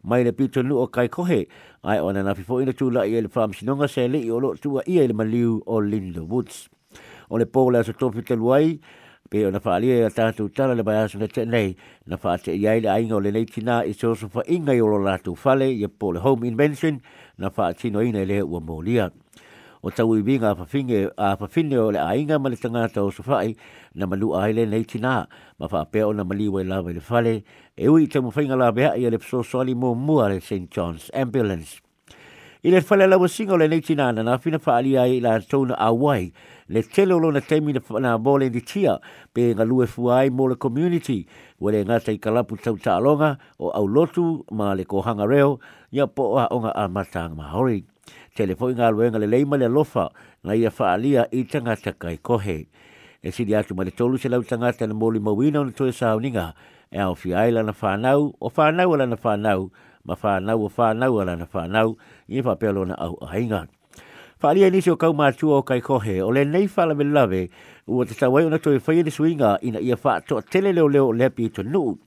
mai 0.09 0.23
le 0.25 0.31
pito 0.33 0.63
nu 0.65 0.79
o 0.81 0.87
kai 0.87 1.05
kohe 1.13 1.43
ai 1.85 1.99
o 2.01 2.09
na 2.17 2.23
nafi 2.25 2.41
fo 2.43 2.57
ina 2.63 2.73
tūla 2.73 3.05
i 3.05 3.13
ele 3.19 3.29
whaamsinonga 3.29 3.85
se 3.89 4.07
le 4.09 4.23
i 4.25 4.33
o 4.33 4.39
lo 4.41 4.55
tua 4.57 4.81
ia 4.89 5.03
ele 5.05 5.13
maliu 5.13 5.59
o 5.67 5.77
Linda 5.81 6.23
Woods. 6.25 6.63
O 7.29 7.37
le 7.37 7.45
pōla 7.45 7.85
sa 7.85 7.93
tofi 7.93 8.25
telu 8.25 8.49
pe 9.31 9.39
ona 9.47 9.59
fa 9.63 9.71
alia 9.79 9.95
ia 9.97 10.07
tātou 10.11 10.49
tala 10.51 10.73
le 10.75 10.83
mai 10.83 10.97
aso 10.99 11.19
le 11.19 11.27
te 11.31 11.45
nei, 11.47 11.69
na 12.09 12.17
fa 12.19 12.33
ate 12.35 12.51
iai 12.51 12.81
le 12.83 12.89
ainga 12.91 13.15
o 13.15 13.19
nei 13.23 13.45
tina 13.47 13.77
i 13.87 13.93
se 13.95 14.07
oso 14.09 14.27
fa 14.31 14.43
inga 14.51 14.73
i 14.75 14.81
olo 14.83 14.97
lātou 15.05 15.37
fale, 15.39 15.69
ia 15.71 15.87
po 15.87 16.09
home 16.19 16.49
invention, 16.49 16.97
na 17.39 17.47
fa 17.49 17.69
atino 17.71 18.03
ina 18.03 18.19
i 18.19 18.27
le 18.27 18.41
ua 18.41 18.59
mōlia. 18.59 19.07
O 19.81 19.89
tau 19.89 20.11
i 20.19 20.21
winga 20.21 20.51
a 20.51 20.55
whawhinge 20.59 20.99
a 21.17 21.29
whawhine 21.39 21.77
o 21.79 21.85
le 21.95 22.01
ainga 22.03 22.41
ma 22.43 22.51
le 22.51 22.59
tangata 22.59 23.01
o 23.05 23.09
sofai 23.11 23.55
na 23.95 24.05
malu 24.05 24.33
ai 24.35 24.51
le 24.53 24.65
nei 24.65 24.83
tina, 24.83 25.25
ma 25.57 25.67
fa 25.71 25.85
apea 25.85 26.09
o 26.09 26.11
na 26.13 26.25
maliwa 26.27 26.59
i 26.65 26.93
le 26.93 26.99
fale, 26.99 27.41
e 27.77 27.87
ui 27.87 28.07
tamu 28.07 28.35
whainga 28.35 28.59
la 28.59 28.71
bea 28.71 28.97
i 28.99 29.07
le 29.09 29.17
pso 29.17 29.41
soali 29.47 29.73
mō 29.73 29.95
mua 29.95 30.27
le 30.27 30.41
St. 30.41 30.67
John's 30.69 31.07
Ambulance. 31.13 31.79
I 32.63 32.69
le 32.69 32.79
whale 32.87 33.07
lawa 33.07 33.27
singa 33.27 33.53
o 33.53 33.57
le 33.57 33.67
neiti 33.67 33.95
nana, 33.97 34.21
nga 34.23 34.37
whina 34.37 34.59
wha 34.63 34.75
alia 34.77 35.01
i 35.09 35.19
la 35.19 35.39
tōna 35.39 35.73
awai, 35.79 36.31
le 36.69 36.83
telo 36.83 37.17
lona 37.17 37.41
temi 37.41 37.73
na 37.73 38.17
bole 38.19 38.51
di 38.51 38.61
tia, 38.61 38.99
pe 39.33 39.55
nga 39.57 39.63
lue 39.65 39.87
fuai 39.89 40.29
mō 40.29 40.49
le 40.49 40.55
community, 40.61 41.25
wale 41.59 41.81
nga 41.83 41.97
tei 41.99 42.19
kalapu 42.21 42.57
tau 42.61 42.77
tālonga 42.77 43.39
o 43.57 43.71
au 43.73 43.87
lotu 43.87 44.45
ma 44.51 44.75
le 44.77 44.85
kohanga 44.85 45.25
reo, 45.25 45.57
ia 45.91 46.05
po 46.05 46.37
a 46.37 46.45
onga 46.53 46.69
a 46.77 46.85
matang 46.87 47.33
mahori. 47.33 47.81
Telefoi 48.37 48.77
ngā 48.77 48.91
luenga 48.93 49.17
le 49.19 49.25
leima 49.27 49.57
le 49.57 49.65
lofa, 49.67 50.11
nga 50.45 50.53
ia 50.55 50.69
wha 50.69 50.93
alia 50.93 51.25
i 51.33 51.41
tangata 51.45 51.97
kai 51.97 52.17
kohe. 52.21 52.67
E 53.25 53.31
sidi 53.33 53.55
atu 53.57 53.73
ma 53.73 53.83
le 53.89 53.91
tolu 53.91 54.17
se 54.21 54.29
lau 54.29 54.43
tangata 54.43 54.85
na 54.85 54.93
mōli 54.93 55.17
mawina 55.19 55.59
o 55.65 55.65
na 55.65 55.71
toe 55.73 55.89
sāuninga, 55.89 56.51
e 56.93 56.99
au 57.01 57.15
fi 57.17 57.33
aila 57.33 57.63
na 57.63 57.71
whānau, 57.73 58.35
o 58.39 58.49
whānau 58.53 58.93
ala 58.93 59.07
na 59.07 59.15
whānau, 59.17 59.71
ma 60.05 60.15
fa 60.15 60.39
na 60.39 60.55
wo 60.57 60.69
fa 60.69 60.93
na 60.93 61.09
wo 61.11 61.21
na 61.25 61.45
fa 61.45 61.67
na 61.67 61.85
i 62.29 62.41
fa 62.41 62.55
pe 62.55 62.71
na 62.71 62.95
au 62.97 63.15
ai 63.29 63.45
nga 63.45 63.67
fa 64.41 64.49
ali 64.49 64.65
ni 64.71 64.81
sio 64.81 64.97
kau 64.97 65.13
ma 65.13 65.31
tu 65.31 65.51
o 65.53 65.61
kai 65.61 65.81
ko 65.81 66.01
o 66.01 66.31
le 66.31 66.43
nei 66.45 66.67
fa 66.67 66.85
la 66.85 66.93
belave 66.95 67.49
u 67.87 68.05
te 68.05 68.13
sa 68.13 68.29
wai 68.29 68.45
ona 68.45 68.57
to 68.57 68.73
fa 68.79 68.93
ni 68.93 69.11
suinga 69.11 69.59
ina 69.61 69.79
ia 69.79 69.95
fa 69.95 70.19
to 70.21 70.41
tele 70.41 70.73
leo 70.73 70.87
leo 70.87 71.11
le 71.13 71.29
pi 71.29 71.49
to 71.49 71.63
nu 71.63 71.97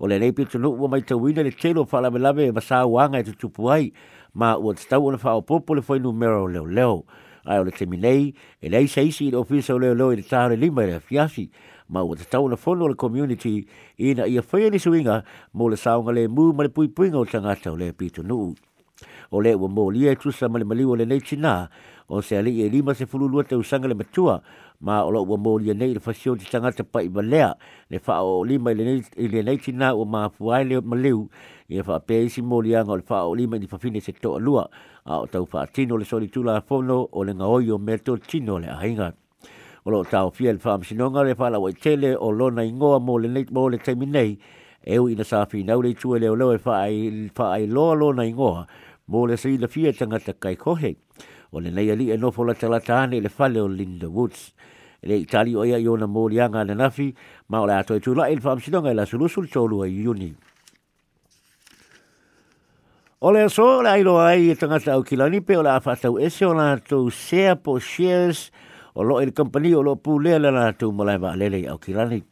o 0.00 0.06
le 0.06 0.18
nei 0.18 0.32
pi 0.32 0.44
to 0.44 0.58
nu 0.58 0.70
wo 0.70 0.88
mai 0.88 1.00
te 1.02 1.14
wina 1.14 1.42
le 1.42 1.50
telo 1.50 1.84
fa 1.84 2.00
la 2.00 2.10
belave 2.10 2.52
ma 2.52 2.60
sa 2.60 2.86
wa 2.86 3.08
nga 3.08 3.22
te 3.22 3.32
tupu 3.32 3.70
ai 3.70 3.92
ma 4.34 4.54
u 4.56 4.72
te 4.74 4.82
sa 4.88 4.98
ona 4.98 5.18
fa 5.18 5.34
o 5.34 5.42
popo 5.42 5.74
le 5.74 5.82
fa 5.82 5.98
nu 5.98 6.12
mero 6.12 6.46
leo 6.46 6.66
leo 6.66 7.02
ai 7.44 7.58
o 7.58 7.64
le 7.64 7.70
te 7.74 7.86
minei 7.86 8.30
e 8.62 8.68
nei 8.68 8.86
sa 8.86 9.00
isi 9.02 9.26
i 9.26 9.30
le 9.30 9.36
ofisa 9.42 9.74
o 9.74 9.78
leo 9.78 9.94
leo 9.94 10.12
i 10.12 10.16
le 10.16 10.22
tāre 10.22 10.54
lima 10.56 10.84
i 10.86 10.94
le 10.94 11.00
fiasi 11.00 11.50
ma 11.92 12.00
o 12.02 12.14
te 12.16 12.24
tau 12.24 12.48
na 12.48 12.56
whono 12.56 12.88
le 12.88 12.96
community 12.96 13.68
i 14.08 14.16
na 14.16 14.24
ia 14.24 14.40
whaia 14.50 14.70
ni 14.72 14.80
suinga 14.80 15.20
mō 15.54 15.68
le 15.70 15.76
saonga 15.76 16.14
le 16.16 16.24
mū 16.28 16.48
ma 16.56 16.64
le 16.64 16.70
pui 16.72 16.88
puinga 16.88 17.20
o 17.20 17.24
tangata 17.28 17.68
o 17.72 17.76
le 17.76 17.92
pito 17.92 18.22
nuu. 18.24 18.56
O 19.30 19.40
le 19.44 19.52
ua 19.52 19.68
mō 19.68 19.90
lia 19.92 20.14
e 20.16 20.16
tusa 20.16 20.48
ma 20.48 20.58
le 20.58 20.64
maliu 20.64 20.94
o 20.96 20.96
le 20.96 21.04
neiti 21.04 21.36
nā, 21.36 21.68
o 22.12 22.20
se 22.24 22.36
ali 22.40 22.58
e 22.64 22.68
lima 22.72 22.94
se 22.94 23.04
fulu 23.06 23.28
lua 23.28 23.44
te 23.44 23.56
usanga 23.60 23.88
le 23.92 23.94
matua, 23.94 24.38
ma 24.84 24.98
o 25.04 25.10
loa 25.12 25.24
ua 25.28 25.36
mō 25.40 25.56
lia 25.62 25.74
nei 25.76 25.92
le 25.96 26.00
fasio 26.04 26.34
te 26.36 26.48
tangata 26.50 26.84
pa 26.84 27.00
i 27.04 27.08
balea, 27.12 27.52
le 27.90 28.00
wha 28.06 28.18
o 28.24 28.42
lima 28.44 28.72
i 28.72 29.28
le 29.28 29.42
neiti 29.44 29.72
nā 29.76 29.92
o 29.96 30.04
ma 30.08 30.28
fuai 30.32 30.64
le 30.68 30.80
maliu, 30.82 31.26
i 31.72 31.80
e 31.80 31.84
wha 31.86 31.96
pēisi 32.04 32.40
mō 32.44 32.62
lia 32.66 32.84
ngā 32.86 33.00
le 33.02 33.08
wha 33.08 33.24
o 33.30 33.34
lima 33.38 33.56
i 33.60 33.64
ni 33.64 33.68
fafine 33.70 34.00
se 34.04 34.12
toa 34.16 34.38
lua, 34.40 34.64
a 35.04 35.20
o 35.20 35.26
tau 35.26 35.48
wha 35.52 35.64
tino 35.66 35.96
le 36.00 36.04
soli 36.08 36.28
tula 36.32 36.58
a 36.60 36.64
whono 36.68 37.00
o 37.12 37.24
le 37.24 37.32
ngā 37.36 37.48
oio 37.48 37.78
me 37.80 37.98
to 37.98 38.16
tino 38.18 38.60
le 38.60 38.70
ahingat 38.76 39.16
o 39.84 39.90
lo 39.90 40.04
tau 40.04 40.30
fia 40.30 40.52
le 40.52 40.58
wha 40.64 40.74
amsinonga 40.74 41.24
le 41.26 41.34
wha 41.34 41.48
lawa 41.50 41.70
i 41.70 41.74
tele 41.74 42.14
o 42.16 42.30
lona 42.30 42.62
ingoa 42.62 43.00
mō 43.02 43.18
le 43.20 43.28
neit 43.28 43.50
mō 43.50 43.68
le 43.70 43.78
teimi 43.78 44.06
nei 44.06 44.36
e 44.84 44.98
ui 44.98 45.16
na 45.18 45.24
sāwhi 45.26 45.64
nau 45.66 45.82
le 45.82 45.90
tue 45.94 46.20
leo 46.22 46.36
leo 46.38 46.52
e 46.54 46.60
wha 46.64 47.50
ai 47.50 47.66
loa 47.66 47.96
lona 47.98 48.22
ingoa 48.22 48.64
mō 49.10 49.24
le 49.28 49.36
sa 49.36 49.50
i 49.50 49.56
le 49.58 49.66
fia 49.66 49.92
tangata 49.92 50.36
kai 50.38 50.54
kohe 50.56 50.94
o 51.50 51.58
le 51.60 51.70
nei 51.74 51.90
ali 51.90 52.12
e 52.14 52.16
nofo 52.16 52.46
la 52.46 52.54
talatane 52.54 53.18
le 53.20 53.28
fale 53.28 53.58
o 53.60 53.66
Linda 53.66 54.06
Woods 54.08 54.52
le 55.02 55.16
itali 55.18 55.56
o 55.58 55.64
ia 55.66 55.82
i 55.82 55.88
ona 55.90 56.06
mō 56.06 56.28
lianga 56.30 56.62
le 56.64 56.78
nafi 56.78 57.10
ma 57.50 57.60
o 57.66 57.66
le 57.66 57.74
ato 57.82 57.94
e 57.98 58.00
tu 58.00 58.14
la 58.14 58.28
ilfa 58.30 58.50
e 58.50 58.52
amsinonga 58.52 58.90
e 58.90 58.94
la 58.94 59.04
sul 59.06 59.48
tolu 59.50 59.82
a 59.82 59.86
iuni 59.86 60.34
O 63.24 63.30
le 63.30 63.42
aso, 63.46 63.82
le 63.82 63.88
ailo 63.90 64.18
ai 64.18 64.50
e 64.50 64.54
tangata 64.56 64.92
au 64.94 65.02
kilani 65.02 65.38
pe 65.46 65.56
o 65.56 65.62
le 65.62 65.70
afatau 65.70 66.18
ese 66.18 66.44
o 66.46 66.54
la 66.54 66.78
tau 66.78 67.10
sea 67.10 67.54
po 67.56 67.78
shares 67.78 68.50
o 68.94 69.02
lo 69.04 69.20
e 69.20 69.30
company 69.32 69.74
o 69.74 69.82
lo 69.82 69.96
pule 69.96 70.38
la 70.40 70.50
na 70.50 70.72
tu 70.72 70.92
malai 70.92 71.16
va 71.18 71.34
lele 71.36 71.66
au 71.68 71.78
kilani 71.78 72.22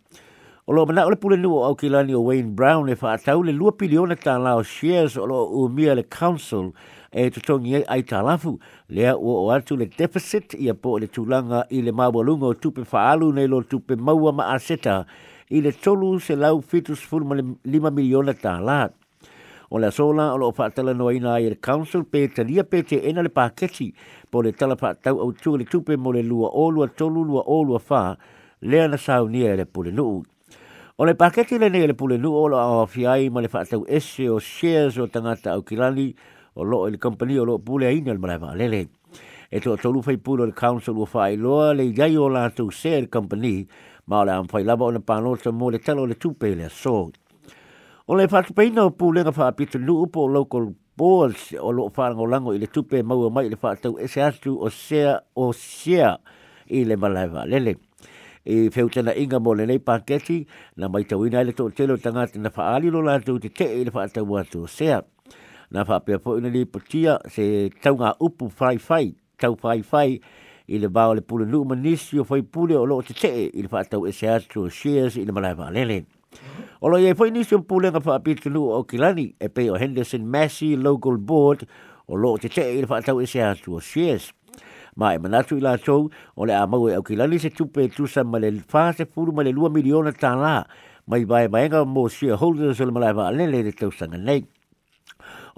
o 0.68 0.72
lo 0.72 0.84
mana 0.86 1.06
o 1.06 1.10
le 1.10 1.16
pule 1.16 1.36
nu 1.36 1.62
au 1.64 1.74
kilani 1.74 2.14
o 2.14 2.20
Wayne 2.20 2.52
Brown 2.54 2.88
e 2.90 2.94
fa 2.96 3.16
tau 3.16 3.42
le 3.42 3.52
lua 3.52 3.72
piliona 3.72 4.14
ta 4.16 4.36
la 4.38 4.56
o 4.56 4.62
shares 4.62 5.16
o 5.16 5.24
lo 5.26 5.38
o 5.48 5.68
mia 5.68 5.94
le 5.94 6.02
council 6.04 6.70
e 7.12 7.30
to 7.30 7.40
tongi 7.40 7.76
ai 7.76 7.84
ai 7.88 8.02
talafu 8.02 8.58
lea 8.88 9.12
o 9.16 9.46
o 9.48 9.50
atu 9.50 9.76
le 9.76 9.86
deficit 9.86 10.54
ia 10.58 10.74
po 10.74 10.98
le 10.98 11.06
tulanga 11.08 11.64
i 11.70 11.80
le 11.82 11.92
mawalunga 11.92 12.52
o 12.52 12.54
tupe 12.54 12.84
faalu 12.84 13.32
nei 13.32 13.48
lo 13.48 13.62
tupe 13.62 13.96
maua 13.96 14.32
ma 14.32 14.52
aseta 14.52 15.06
i 15.48 15.60
le 15.64 15.72
tolu 15.72 16.18
se 16.20 16.36
lau 16.36 16.60
fitus 16.60 17.00
fulma 17.08 17.40
lima 17.64 17.90
miliona 17.90 18.36
ta 18.36 18.60
laat 18.60 18.92
o 19.72 19.78
le 19.78 19.90
sola 19.92 20.32
o 20.34 20.38
lo 20.38 20.50
whaatala 20.56 20.92
noa 20.98 21.12
ina 21.14 21.36
i 21.40 21.46
le 21.50 21.56
council 21.62 22.02
pe 22.04 22.24
talia 22.34 22.64
pe 22.64 22.80
te 22.82 22.96
ena 23.08 23.22
le 23.22 23.30
paketi 23.30 23.92
po 24.30 24.42
le 24.42 24.50
tala 24.52 24.74
whaatau 24.74 25.20
au 25.24 25.30
tū 25.32 25.52
le 25.58 25.64
tupe 25.64 25.94
mo 25.96 26.10
le 26.12 26.22
lua 26.26 26.50
o 26.58 26.68
lua 26.74 26.88
tolu 26.88 27.22
lua 27.24 27.42
o 27.46 27.60
lua 27.64 27.78
wha 27.88 28.00
lea 28.62 28.88
na 28.90 28.98
saunia 28.98 29.52
e 29.54 29.56
le 29.56 29.64
pule 29.64 29.92
nuu. 29.92 30.22
O 30.98 31.04
le 31.06 31.14
paketi 31.14 31.54
e 31.54 31.58
le 31.62 31.68
nei 31.70 31.86
le 31.86 31.94
pule 31.94 32.18
nuu 32.18 32.34
o 32.34 32.48
la 32.48 32.64
o 32.66 32.86
fiai 32.86 33.30
ma 33.30 33.40
le 33.40 33.48
whaatau 33.54 33.84
ese 33.86 34.26
o 34.28 34.40
shares 34.40 34.98
o 34.98 35.06
tangata 35.06 35.52
au 35.54 35.62
kilani 35.62 36.10
o 36.56 36.64
loo 36.64 36.86
i 36.86 36.90
e 36.90 36.98
le 36.98 36.98
company 36.98 37.38
o 37.38 37.44
loo 37.46 37.58
pule 37.62 37.86
aina 37.86 38.10
le 38.12 38.18
maraima 38.18 38.56
lele. 38.58 38.88
E 39.54 39.60
to 39.60 39.76
tolu 39.76 40.02
fai 40.02 40.18
pule 40.18 40.50
le 40.50 40.52
council 40.52 40.98
ua 40.98 41.06
whaailoa 41.06 41.76
le 41.78 41.86
iai 41.94 42.16
o 42.18 42.26
la 42.28 42.50
tau 42.50 42.70
share 42.74 43.06
company 43.06 43.68
ma 44.10 44.18
o 44.20 44.24
le 44.24 44.34
amfai 44.34 44.66
lava 44.66 44.90
o 44.90 44.90
na 44.90 44.98
panota 44.98 45.54
mo 45.54 45.70
le 45.70 45.78
talo 45.78 46.10
le 46.10 46.18
tupe 46.18 46.50
le 46.58 46.66
asoi. 46.66 47.12
O 48.10 48.16
le 48.18 48.24
whatupeina 48.26 48.82
o 48.82 48.90
pūlenga 48.98 49.30
wha 49.36 49.44
apitu 49.52 49.78
nuu 49.78 50.08
po 50.10 50.24
local 50.26 50.64
boards 50.98 51.52
o 51.62 51.70
loo 51.70 51.84
whaangolango 51.94 52.50
i 52.50 52.58
le 52.58 52.66
tupe 52.66 53.04
maua 53.06 53.28
mai 53.30 53.44
le 53.52 53.56
whaatau 53.62 54.00
e 54.02 54.08
se 54.10 54.20
atu 54.24 54.56
o 54.66 54.70
sea 54.74 55.12
o 55.38 55.52
sea 55.54 56.16
i 56.74 56.80
le 56.88 56.96
malaiva 56.98 57.44
lele. 57.46 57.76
I 58.44 58.64
whiutana 58.74 59.14
inga 59.14 59.38
mo 59.38 59.54
le 59.54 59.66
nei 59.70 59.78
paketi 59.78 60.40
na 60.76 60.88
mai 60.90 61.04
tawina 61.06 61.44
i 61.44 61.46
le 61.46 61.54
tō 61.54 61.68
telo 61.78 61.96
tangata 62.02 62.42
na 62.42 62.50
whaali 62.50 62.90
lo 62.90 63.04
lātou 63.06 63.38
te 63.44 63.48
te 63.54 63.68
i 63.78 63.86
le 63.86 63.94
whaatau 63.94 64.26
atu 64.42 64.64
o 64.64 64.66
sea. 64.74 65.02
Na 65.70 65.84
whaapea 65.86 66.18
po 66.18 66.34
ina 66.40 66.50
li 66.50 66.64
potia 66.66 67.14
se 67.30 67.46
taunga 67.78 68.16
upu 68.26 68.50
whai 68.58 68.74
whai, 68.88 69.04
tau 69.38 69.54
whai 69.62 69.84
whai 69.92 70.08
i 70.66 70.82
le 70.82 70.88
bao 70.90 71.14
le 71.14 71.20
pule 71.22 71.46
nuu 71.46 71.62
manisi 71.64 72.18
o 72.18 72.26
whai 72.26 72.42
pule 72.42 72.74
o 72.74 72.82
loo 72.90 73.02
te 73.06 73.14
te 73.22 73.30
i 73.52 73.62
le 73.62 73.68
whaatau 73.70 74.02
e 74.08 74.12
se 74.12 74.26
atu 74.34 74.64
o 74.64 74.68
shares 74.68 75.14
i 75.14 75.22
le 75.22 75.32
malaiva 75.38 75.70
lele. 75.70 75.86
Lele. 76.02 76.69
O 76.82 76.88
lo 76.88 76.96
ia 76.96 77.12
foi 77.14 77.28
nisi 77.28 77.54
o 77.54 77.60
pūlenga 77.60 78.00
whaapitunu 78.06 78.60
o 78.72 78.78
Kilani 78.88 79.26
e 79.38 79.48
pei 79.52 79.66
o 79.68 79.76
Henderson 79.76 80.24
Massey 80.32 80.76
Local 80.80 81.18
Board 81.18 81.66
o 82.08 82.16
lo 82.16 82.30
te 82.40 82.48
te 82.48 82.64
i 82.64 82.80
le 82.80 82.88
whaatau 82.88 83.18
e 83.20 83.26
se 83.28 83.42
hatu 83.44 83.74
o 83.76 83.80
Shears. 83.84 84.30
Ma 84.96 85.12
e 85.12 85.18
manatu 85.20 85.58
i 85.60 85.60
lātou 85.60 86.06
o 86.40 86.46
le 86.48 86.56
a 86.56 86.64
mau 86.66 86.86
e 86.88 86.94
au 86.96 87.04
Kilani 87.04 87.36
se 87.38 87.50
tupe 87.52 87.84
tusa 87.92 88.24
ma 88.24 88.40
le 88.40 88.48
whase 88.72 89.04
furu 89.12 89.28
ma 89.36 89.44
le 89.44 89.52
lua 89.52 89.68
miliona 89.68 90.08
tāna 90.16 90.62
mai 91.04 91.28
vai 91.28 91.50
maenga 91.52 91.84
mō 91.84 92.06
shareholders 92.16 92.80
o 92.80 92.88
le 92.88 92.92
malai 92.96 93.12
vaalele 93.12 93.60
le 93.68 93.76
tausanga 93.76 94.16
nei. 94.16 94.46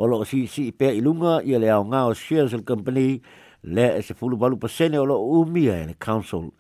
O 0.03 0.11
lo 0.11 0.25
si 0.27 0.49
si 0.51 0.73
pe 0.75 0.91
ilunga 0.99 1.39
i 1.47 1.55
le 1.55 1.71
ao 1.71 1.87
ngā 1.87 2.03
o 2.11 2.15
Shears 2.19 2.59
Company 2.67 3.23
le 3.63 3.93
se 4.03 4.19
fulu 4.19 4.35
balu 4.37 4.59
pasene 4.59 4.99
o 4.99 5.07
lo 5.07 5.23
umia 5.39 5.79
e 5.79 5.87
le 5.87 5.95
council. 6.03 6.51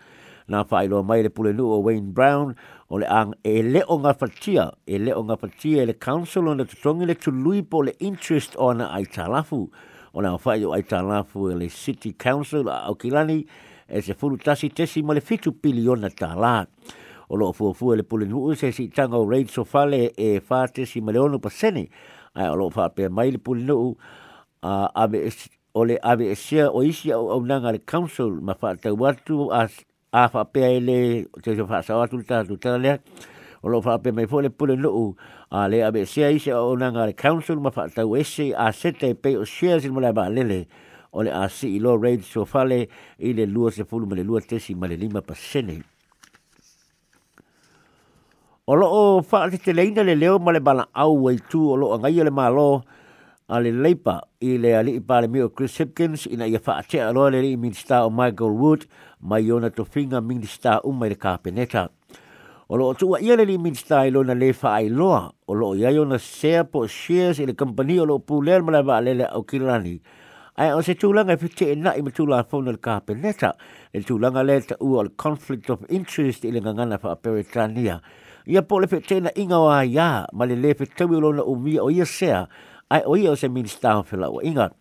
na 0.48 0.64
failo 0.64 1.02
mai 1.04 1.22
le 1.22 1.28
pule 1.30 1.52
nu 1.52 1.66
o 1.72 1.78
Wayne 1.80 2.12
Brown 2.12 2.54
o 2.90 2.98
le 2.98 3.06
ang 3.06 3.34
e 3.44 3.62
le 3.62 3.82
o 3.86 3.98
nga 3.98 4.12
fatia 4.14 4.70
e 4.86 4.98
le 4.98 5.14
o 5.14 5.22
nga 5.24 5.36
fatia 5.36 5.82
e 5.82 5.86
le 5.86 5.94
council 5.98 6.48
on 6.48 6.56
the 6.56 6.64
tongue 6.64 7.04
le 7.06 7.14
to 7.14 7.30
lui 7.30 7.62
po 7.62 7.82
le 7.82 7.92
interest 8.00 8.56
on 8.58 8.80
a 8.80 8.90
italafu 9.00 9.68
o 10.14 10.20
na 10.20 10.36
fai 10.38 10.64
o 10.64 10.74
italafu 10.76 11.50
e 11.50 11.54
le 11.54 11.68
city 11.68 12.12
council 12.12 12.68
a 12.68 12.88
okilani 12.90 13.44
e 13.88 14.00
se 14.00 14.14
fulu 14.14 14.36
tasi 14.38 14.68
tesi 14.70 15.02
ma 15.02 15.14
le 15.14 15.20
fitu 15.20 15.52
piliona 15.52 16.10
ta 16.10 16.34
la 16.34 16.66
o 17.28 17.36
lo 17.36 17.52
fu 17.52 17.72
fu 17.74 17.92
e 17.92 17.96
le 17.96 18.02
pule 18.04 18.26
nu 18.26 18.54
se 18.54 18.72
si 18.72 18.88
tanga 18.88 19.16
o 19.16 19.26
so 19.48 19.64
fale 19.64 20.12
e 20.16 20.40
fa 20.40 20.66
tesi 20.68 21.00
ma 21.00 21.12
le 21.12 21.18
ono 21.18 21.38
pa 21.38 21.48
sene 21.50 21.86
ai 22.34 22.48
o 22.48 22.54
lo 22.56 22.70
fa 22.70 22.88
pe 22.90 23.08
mai 23.08 23.30
le 23.32 23.38
pule 23.38 23.62
nu 23.62 23.94
a 24.62 24.90
ave 24.94 25.30
o 25.74 25.84
le 25.84 25.96
ave 26.02 26.34
o 26.66 26.82
isia 26.82 27.18
o 27.18 27.30
au 27.30 27.42
nanga 27.44 27.72
le 27.72 27.78
council 27.84 28.40
ma 28.42 28.54
fa 28.54 28.74
ta 28.76 28.92
watu 28.92 29.52
as 29.52 29.70
a 30.12 30.28
fa 30.28 30.44
pe 30.44 30.60
ele 30.76 31.24
te 31.40 31.54
so 31.56 31.64
fa 31.66 31.80
sa 31.80 32.04
tu 32.06 32.20
ta 32.22 32.42
tu 32.44 32.58
ta 32.60 32.76
le 32.76 33.00
o 33.64 33.68
lo 33.72 33.80
fa 33.80 33.96
pe 33.98 34.10
mai 34.12 34.26
fo 34.28 34.40
le 34.44 34.50
pule 34.52 34.76
no 34.76 35.16
a 35.50 35.64
le 35.72 35.80
abe 35.82 36.04
se 36.04 36.20
ai 36.28 36.36
se 36.38 36.52
o 36.52 36.76
na 36.76 36.90
ngare 36.92 37.14
council 37.16 37.56
ma 37.56 37.70
fa 37.72 37.88
ta 37.88 38.04
wese 38.04 38.52
a 38.54 38.68
sete 38.76 39.14
pe 39.16 39.38
o 39.40 39.44
shares 39.48 39.86
mo 39.88 40.00
la 40.04 40.12
ba 40.12 40.28
lele 40.28 40.68
o 41.16 41.22
le 41.24 41.30
a 41.32 41.48
si 41.48 41.78
lo 41.80 41.96
e 41.96 42.00
raid 42.04 42.20
so 42.28 42.44
fa 42.44 42.60
le 42.64 42.88
i 43.24 43.32
le 43.32 43.46
lua 43.48 43.70
se 43.72 43.84
fulu 43.88 44.04
ma 44.06 44.12
le 44.14 44.20
lua 44.22 44.40
tesi 44.44 44.74
ma 44.76 44.84
le 44.86 44.96
lima 45.00 45.22
pa 45.24 45.32
sene 45.32 45.80
o 48.68 48.74
lo 48.76 48.84
o 48.86 49.02
fa 49.24 49.48
te 49.48 49.56
te 49.56 49.72
leina 49.72 50.02
le 50.04 50.12
leo 50.14 50.36
ma 50.38 50.52
le 50.52 50.60
bala 50.60 50.90
au 50.92 51.22
wai 51.24 51.40
tu 51.48 51.70
o 51.72 51.72
lo 51.76 51.96
ngai 51.98 52.20
le 52.20 52.28
malo 52.30 52.84
a 53.48 53.56
le 53.60 53.70
leipa 53.72 54.20
i 54.44 54.56
le 54.60 54.76
ali 54.76 54.92
i 54.96 55.00
pa 55.00 55.20
le 55.20 55.28
mio 55.28 55.48
Chris 55.52 55.76
Hipkins 55.80 56.24
ina 56.30 56.46
ia 56.48 56.60
fa 56.62 56.80
te 56.84 57.00
alo 57.00 57.28
le 57.32 57.40
i 57.44 57.56
minsta 57.56 58.04
o 58.06 58.10
Michael 58.12 58.52
Wood 58.56 58.84
mai 59.30 59.46
ona 59.52 59.70
to 59.70 59.84
finga 59.86 60.18
minista 60.28 60.72
o 60.84 60.90
mai 61.00 61.14
ka 61.14 61.38
peneta 61.38 61.82
o 62.68 62.74
lo 62.76 62.92
tu 62.94 63.14
ia 63.22 63.36
le 63.38 63.44
minista 63.54 64.02
i 64.06 64.10
lona 64.10 64.34
le 64.34 64.50
fa 64.52 64.74
ai 64.82 64.90
loa 64.90 65.30
o 65.46 65.54
lo 65.54 65.74
ia 65.78 65.90
ona 66.00 66.18
share 66.18 66.64
po 66.64 66.86
shares 66.86 67.38
i 67.38 67.46
le 67.46 67.54
company 67.54 67.98
o 68.02 68.04
lo 68.04 68.18
pulel 68.18 68.62
mala 68.66 68.82
va 68.82 68.98
le 69.00 69.22
o 69.30 69.42
kirani 69.46 69.94
ai 70.58 70.72
o 70.74 70.82
se 70.82 70.94
tūlanga 70.98 71.38
langa 71.38 71.38
e 71.38 71.38
fitte 71.44 71.70
na 71.78 71.94
i 71.96 72.02
tu 72.10 72.26
la 72.26 72.42
fona 72.44 72.74
le 72.74 72.80
ka 72.82 72.98
peneta 73.00 73.54
e 73.94 74.02
le 74.02 74.04
tu 74.04 74.18
langa 74.18 74.42
le 74.42 74.58
ta 74.62 74.74
u 74.82 74.98
al 74.98 75.14
conflict 75.14 75.70
of 75.70 75.86
interest 75.88 76.42
i 76.44 76.50
le 76.52 76.58
ngana 76.60 76.98
fa 76.98 77.14
peretania 77.14 78.00
ia 78.46 78.62
po 78.66 78.80
le 78.82 78.88
fitte 78.90 79.20
na 79.22 79.30
inga 79.38 79.58
wa 79.62 79.84
ia 79.86 80.26
ma 80.34 80.44
le 80.44 80.58
le 80.58 80.74
fitte 80.74 81.04
u 81.06 81.14
lona 81.20 81.42
o 81.46 81.54
mi 81.54 81.78
o 81.78 81.86
ia 81.90 82.04
share 82.04 82.48
ai 82.90 83.06
o 83.06 83.14
ia 83.16 83.30
o 83.30 83.36
se 83.38 83.46
minista 83.48 83.94
o 84.02 84.02
fela 84.02 84.26
o 84.28 84.42
ingat 84.42 84.74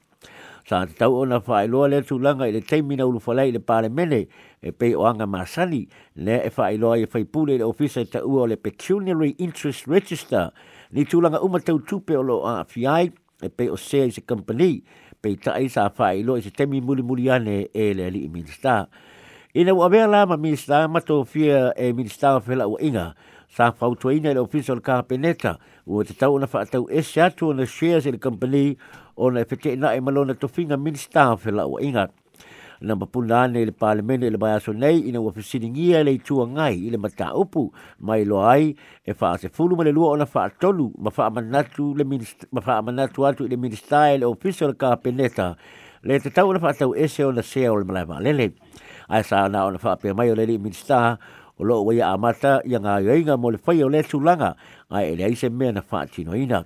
sa 0.68 0.86
te 0.86 0.94
tau 0.98 1.16
ona 1.24 1.40
fai 1.42 1.66
loa 1.68 1.88
le 1.90 2.02
tu 2.06 2.20
langa 2.20 2.46
i 2.48 2.52
le 2.54 2.62
teimina 2.62 3.06
ulu 3.08 3.20
falai 3.24 3.50
i 3.50 3.56
le 3.56 3.60
pare 3.60 3.90
mene 3.90 4.26
e 4.62 4.72
pe 4.72 4.94
o 4.96 5.06
anga 5.10 5.26
masani 5.26 5.82
le 6.16 6.38
e 6.46 6.50
fai 6.54 6.78
loa 6.78 6.98
i 7.02 7.06
fai 7.10 7.26
pule 7.26 7.56
i 7.56 7.60
le 7.62 7.66
ofisa 7.66 8.02
i 8.04 8.08
ta 8.10 8.22
ua 8.24 8.42
o 8.46 8.48
le 8.48 8.58
pecuniary 8.62 9.34
interest 9.42 9.88
register 9.90 10.52
ni 10.94 11.06
tu 11.06 11.22
langa 11.22 11.42
umatau 11.42 11.80
tupe 11.82 12.18
o 12.18 12.22
lo 12.22 12.42
a 12.46 12.62
fiai 12.66 13.10
e 13.42 13.50
pe 13.50 13.70
o 13.70 13.76
sea 13.78 14.06
i 14.06 14.12
se 14.14 14.22
company 14.22 14.82
pe 15.22 15.30
i 15.34 15.38
ta 15.38 15.58
sa 15.70 15.90
fai 15.90 16.22
loa 16.24 16.38
i 16.38 16.42
se 16.46 16.52
temi 16.54 16.82
muli 16.82 17.02
muli 17.02 17.30
ane 17.30 17.68
e 17.74 17.94
le 17.94 18.10
li 18.14 18.24
i 18.30 18.30
minister 18.30 18.86
ina 19.54 19.74
wabea 19.74 20.06
la 20.08 20.26
ma 20.26 20.38
minister 20.38 20.86
mato 20.90 21.24
fia 21.24 21.74
e 21.74 21.92
minister 21.94 22.42
fela 22.42 22.68
ua 22.70 22.78
inga 22.82 23.10
sa 23.52 23.72
fautuaina 23.72 24.34
le 24.34 24.44
le 24.48 24.80
kapeneta 24.82 25.60
ua 25.88 26.04
te 26.08 26.14
tau 26.16 26.36
ona 26.36 26.48
faatau 26.48 26.88
ese 26.90 27.20
atu 27.22 27.50
ona 27.52 27.66
shares 27.66 28.06
i 28.08 28.12
le 28.12 28.18
company 28.18 28.78
ona 29.18 29.42
e 29.42 29.44
feteinaʻi 29.46 30.00
ma 30.02 30.12
lona 30.12 30.34
tofiga 30.34 30.78
minista 30.80 31.36
felaʻuaʻiga 31.36 32.08
na 32.82 32.96
mapuna 32.96 33.44
ane 33.44 33.60
i 33.62 33.66
le 33.68 33.72
palemene 33.76 34.24
i 34.24 34.32
le 34.32 34.38
vaeaso 34.40 34.72
nei 34.74 35.04
ina 35.10 35.20
ua 35.22 35.34
fesiligia 35.36 36.00
i 36.00 36.04
le 36.04 36.12
ituagai 36.16 36.76
i 36.88 36.90
le 36.92 36.98
mataupu 36.98 37.68
ma 38.00 38.16
iloa 38.24 38.48
ai 38.56 38.72
e 39.06 39.14
faasefulu 39.20 39.76
ma 39.76 39.84
le 39.84 39.92
lua 39.92 40.14
ona 40.16 40.26
faatolu 40.26 40.88
ma 40.98 41.12
faamanatu 41.12 41.84
ma 41.84 43.04
atu 43.30 43.36
i 43.46 43.50
le 43.52 43.58
minista 43.58 44.08
e 44.16 44.24
le 44.24 44.26
ofisa 44.32 44.66
o 44.66 44.72
le 44.72 44.76
kapeneta 44.80 45.56
le 46.08 46.20
tatau 46.24 46.48
ona 46.56 46.60
faatau 46.60 46.96
ese 46.96 47.26
ona 47.28 47.42
sea 47.44 47.68
o 47.72 47.76
le 47.76 47.84
malae 47.86 48.08
vaalele 48.08 48.48
ae 49.12 49.24
sa 49.28 49.44
ona 49.44 49.68
ona 49.68 49.78
faapea 49.78 50.16
mai 50.16 50.32
o 50.32 50.36
le 50.40 50.44
alii 50.48 50.58
minista 50.58 51.20
o 51.58 51.64
loo 51.64 51.84
wea 51.86 52.06
amata 52.16 52.60
ia 52.66 52.80
ngā 52.80 52.98
reinga 53.06 53.38
mo 53.38 53.52
le 53.52 53.60
whaia 53.66 53.86
o 53.86 53.90
le 53.92 54.02
tūlanga 54.04 54.54
a 54.90 55.04
e 55.04 55.16
le 55.16 55.24
aise 55.28 55.50
mea 55.50 55.72
na 55.72 55.82
whaatinoina. 55.82 56.64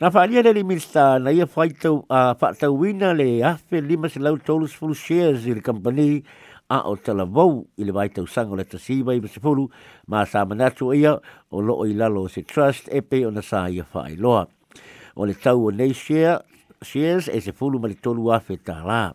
Na 0.00 0.10
whaalia 0.10 0.42
le 0.44 0.62
minsta 0.64 1.18
na 1.22 1.30
ia 1.30 1.46
whaatauina 1.46 3.14
le 3.16 3.42
afe 3.44 3.80
lima 3.80 4.08
se 4.08 4.20
tolu 4.44 4.66
sifuru 4.68 4.94
shares 4.94 5.46
i 5.46 5.52
le 5.54 5.60
company 5.60 6.22
a 6.68 6.80
o 6.84 6.96
tala 6.96 7.22
i 7.78 7.84
le 7.84 7.92
vai 7.92 8.08
o 8.10 8.54
le 8.56 8.64
tasiva 8.64 9.14
i 9.14 9.20
masifuru 9.20 9.70
ma 10.08 10.24
sa 10.26 10.44
manatu 10.44 10.92
ia 10.94 11.18
o 11.52 11.60
loo 11.60 11.84
i 11.86 11.92
lalo 11.94 12.28
se 12.28 12.42
trust 12.42 12.88
epe 12.92 13.24
o 13.26 13.30
na 13.30 13.40
sa 13.40 13.68
ia 13.68 13.84
whaailoa. 13.94 14.46
O 15.16 15.24
le 15.24 15.32
tau 15.34 15.68
o 15.68 15.70
nei 15.70 15.92
share, 15.94 16.40
shares 16.82 17.28
e 17.28 17.40
se 17.40 17.52
ma 17.60 17.88
le 17.88 17.94
tolu 17.94 18.30
afe 18.32 18.58
tā 18.62 19.14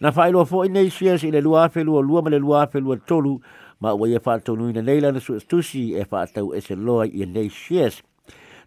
Na 0.00 0.08
whaailoa 0.10 0.46
fo 0.48 0.64
nei 0.64 0.88
shares 0.88 1.22
i 1.24 1.30
le 1.30 1.40
lua 1.42 1.66
afe 1.68 1.84
lua 1.84 2.00
lua 2.00 2.22
ma 2.22 2.30
le 2.30 2.38
lua 2.38 2.62
afe 2.64 2.80
lua 2.80 2.96
tolu 2.96 3.38
ma 3.80 3.90
e 3.90 3.92
ua 3.96 4.08
ia 4.08 4.20
na 4.74 4.82
nei 4.82 5.00
lana 5.00 5.20
suastusi 5.20 5.94
e 5.96 6.04
whātau 6.04 6.52
e 6.56 6.60
se 6.60 6.76
loa 6.76 7.06
i 7.06 7.24
nei 7.26 7.48
shears 7.48 8.02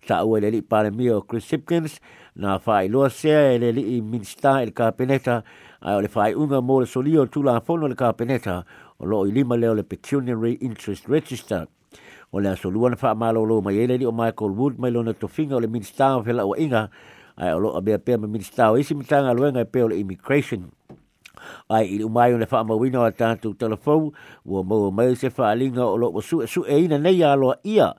ta 0.07 0.23
ua 0.25 0.39
e 0.39 0.41
leli 0.41 0.61
palemia 0.63 1.17
o 1.17 1.21
Chris 1.21 1.51
Hipkins 1.53 1.99
na 2.35 2.57
whai 2.65 2.89
loa 2.89 3.09
sea 3.13 3.51
e 3.53 3.59
leli 3.61 3.83
i 3.97 4.01
minsta 4.01 4.61
e 4.63 4.65
le 4.65 4.71
kapeneta 4.71 5.43
a 5.81 5.95
o 5.95 6.01
le 6.01 6.09
whai 6.15 6.33
unga 6.33 6.57
mō 6.65 6.79
le 6.81 6.87
solio 6.89 7.25
tula 7.27 7.59
fono 7.61 7.85
le 7.87 7.95
kapeneta 7.95 8.63
o 8.99 9.05
loo 9.05 9.27
i 9.27 9.31
lima 9.31 9.55
leo 9.55 9.75
le 9.77 9.83
Pecuniary 9.83 10.57
Interest 10.61 11.05
Register 11.07 11.67
o 12.31 12.39
le 12.39 12.49
aso 12.49 12.69
luana 12.71 12.97
wha 12.99 13.13
malolo 13.13 13.61
mai 13.61 13.77
e 13.77 13.87
li 13.97 14.05
o 14.05 14.11
Michael 14.11 14.49
Wood 14.57 14.79
mai 14.79 14.91
lona 14.91 15.13
finga 15.29 15.55
o 15.55 15.59
le 15.61 15.67
minsta 15.67 16.15
o 16.17 16.23
fela 16.23 16.43
o 16.45 16.55
inga 16.57 16.89
a 17.37 17.53
o 17.53 17.59
loo 17.59 17.77
a 17.77 17.81
bea 17.81 17.99
pēr 18.01 18.17
ma 18.17 18.71
o 18.71 18.77
isi 18.77 18.95
mitanga 18.95 19.33
luenga 19.33 19.61
e 19.61 19.65
pēo 19.69 19.87
le 19.89 19.97
immigration 19.99 20.71
ai 21.69 21.95
i 21.97 22.03
umai 22.03 22.33
o 22.33 22.37
le 22.37 22.47
wha 22.51 22.59
amawino 22.61 23.03
a 23.03 23.11
tātou 23.11 23.53
telefou, 23.57 24.13
wo 24.45 24.63
mo 24.63 24.89
mai 24.91 25.15
se 25.15 25.29
fa 25.29 25.53
linga 25.55 25.85
o 25.85 25.97
loko 25.97 26.21
su, 26.21 26.41
su 26.47 26.63
e 26.65 26.77
ina 26.85 26.97
ya 27.09 27.35
lo 27.35 27.53
ia, 27.63 27.93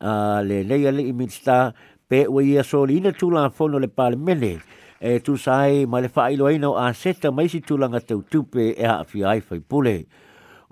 a 0.00 0.42
le 0.42 0.62
ne 0.64 0.78
ya 0.82 0.90
le 0.90 1.02
imista 1.08 1.72
pe 2.08 2.26
wo 2.28 2.40
ia 2.40 2.62
so 2.62 2.84
li 2.86 3.00
soli 3.00 3.12
tu 3.12 3.26
tūla 3.26 3.48
fo 3.52 3.68
no 3.68 3.78
le 3.78 3.88
pal 3.88 4.16
mele 4.16 4.58
e 5.00 5.18
tu 5.20 5.36
sai 5.36 5.86
ma 5.86 6.00
le 6.00 6.08
fa 6.08 6.28
i 6.30 6.36
lo 6.36 6.46
aina 6.46 6.68
o 6.70 6.74
a 6.76 6.92
seta 6.92 7.30
mai 7.32 7.48
si 7.48 7.60
tūlanga 7.60 8.00
tu 8.06 8.42
pe 8.44 8.74
e 8.76 8.84
haa 8.84 9.04
fi 9.04 9.24
ai 9.24 9.40
fai 9.40 9.60
pule. 9.60 10.04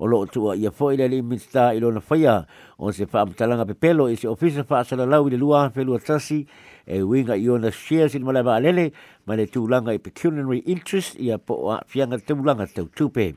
O 0.02 0.08
loko 0.08 0.26
tua 0.32 0.54
ia 0.56 0.70
fōi 0.72 0.96
le 0.98 1.06
i 1.14 1.20
minsta 1.22 1.68
na 1.72 1.78
lona 1.78 2.00
whaia, 2.02 2.46
o 2.80 2.90
se 2.90 3.04
fa 3.06 3.20
wha 3.22 3.28
amtalanga 3.30 3.66
pepelo 3.68 4.08
i 4.10 4.16
se 4.16 4.26
ofisa 4.26 4.64
wha 4.68 4.80
asalalau 4.80 5.28
i 5.28 5.30
le 5.30 5.36
lua 5.38 5.66
a 5.66 5.70
felua 5.70 6.00
tasi, 6.00 6.40
e 6.86 7.02
winga 7.02 7.36
i 7.36 7.48
ona 7.50 7.70
shares 7.70 8.14
in 8.14 8.22
malama 8.24 8.54
alele 8.58 8.90
ma 9.26 9.34
le 9.36 9.46
tūlanga 9.46 9.94
i 9.94 9.98
pecuniary 10.02 10.62
interest 10.66 11.18
i 11.20 11.30
a 11.30 11.38
po 11.38 11.58
a 11.70 11.80
fianga 11.86 12.18
tūlanga 12.18 12.66
tau 12.74 12.88
tūpe. 12.90 13.32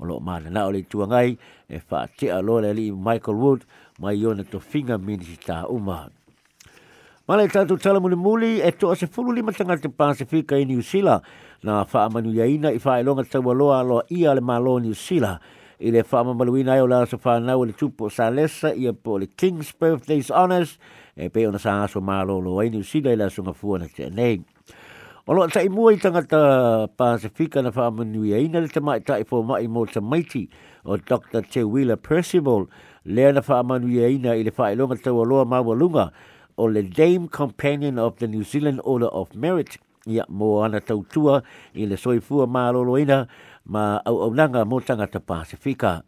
O 0.00 0.04
lo 0.08 0.18
maana 0.24 0.48
na 0.50 0.66
o 0.66 0.72
le 0.72 0.80
tuangai 0.88 1.36
e 1.68 1.78
wha 1.90 2.06
te 2.08 2.30
le 2.32 2.72
li 2.74 2.90
Michael 2.90 3.36
Wood 3.36 3.64
ma 4.00 4.08
i 4.12 4.24
ona 4.24 4.44
to 4.44 4.58
finger 4.60 4.98
minisi 4.98 5.36
tā 5.38 5.66
uma. 5.70 6.08
E 6.08 7.30
ma 7.30 7.36
le 7.36 7.46
tātou 7.48 7.78
tala 7.78 8.00
muli 8.00 8.16
muli 8.16 8.60
e 8.62 8.70
to 8.72 8.90
a 8.90 8.96
se 8.96 9.06
fulu 9.06 9.30
lima 9.32 9.52
tanga 9.52 9.76
te 9.76 9.88
Pasifika 9.88 10.56
i 10.58 10.64
New 10.64 10.82
Zealand 10.82 11.20
na 11.62 11.84
wha 11.84 12.04
amanu 12.08 12.32
ya 12.34 12.44
ina 12.46 12.72
i 12.74 12.78
wha 12.82 12.98
e 13.00 13.04
longa 13.04 13.22
tau 13.24 13.52
aloa 13.52 13.80
aloa 13.84 14.02
ia 14.10 14.34
le 14.34 14.40
malo 14.40 14.78
New 14.80 14.94
Zealand 14.94 15.38
i 15.78 15.92
le 15.94 16.02
wha 16.02 16.20
amamaluina 16.24 16.72
ai 16.74 16.80
o 16.82 16.88
la 16.90 17.04
sa 17.06 17.16
whanau 17.16 17.62
le 17.64 17.72
tupo 17.72 18.10
sa 18.10 18.30
lesa 18.30 18.72
i 18.74 18.88
a 18.88 18.92
po 18.92 19.18
le 19.20 19.28
King's 19.36 19.70
Birthday's 19.72 20.30
Honours 20.30 20.74
e 21.16 21.28
pe 21.28 21.46
ona 21.46 21.58
sa 21.58 21.86
so 21.90 22.00
malo 22.00 22.38
lo 22.40 22.58
ai 22.62 22.70
ni 22.70 22.82
sila 22.82 23.12
la 23.18 23.28
so 23.32 23.42
ngafu 23.42 23.78
na 23.78 23.86
te 23.90 24.08
nei 24.10 24.38
o 25.26 25.32
lo 25.34 25.46
sai 25.48 25.68
mo 25.68 25.90
i 25.90 25.96
tanga 25.98 26.22
ta 26.22 26.42
pacifica 26.86 27.62
na 27.62 27.70
fa 27.74 27.90
mo 27.90 28.02
ni 28.06 28.32
ai 28.32 28.46
na 28.46 28.60
le 28.62 28.68
tama 28.70 28.98
ta 29.02 29.18
i 29.18 29.24
fo 29.26 29.42
ma 29.42 29.58
i 29.58 29.66
mo 29.66 29.84
te 29.86 29.98
maiti 30.00 30.46
o 30.86 30.96
dr 30.96 31.42
te 31.50 31.62
wheeler 31.66 31.96
percival 31.98 32.66
le 33.04 33.24
na 33.32 33.40
fa 33.42 33.62
mo 33.66 33.78
ni 33.78 33.98
ai 34.02 34.16
na 34.22 34.34
i 34.36 34.44
le 34.46 34.50
fa 34.54 34.70
i 34.70 34.76
lo 34.78 34.86
ma 34.86 34.94
te 34.94 35.10
lo 35.10 35.44
ma 35.46 35.58
wa 35.58 35.74
lunga 35.74 36.12
o 36.56 36.66
le 36.70 36.82
dame 36.86 37.26
companion 37.28 37.98
of 37.98 38.16
the 38.22 38.28
new 38.30 38.44
zealand 38.46 38.78
order 38.86 39.06
of 39.10 39.34
merit 39.34 39.78
ia 40.06 40.24
mo 40.28 40.62
ana 40.64 40.80
tautua 40.80 41.42
i 41.76 41.84
le 41.86 41.96
soifua 41.98 42.46
mālolo 42.48 42.96
ina 42.98 43.26
ma 43.68 43.98
au 44.08 44.22
au 44.24 44.32
nanga 44.34 44.64
mo 44.64 44.80
tangata 44.80 45.20
Pasifika. 45.20 46.00
Pasifika 46.00 46.02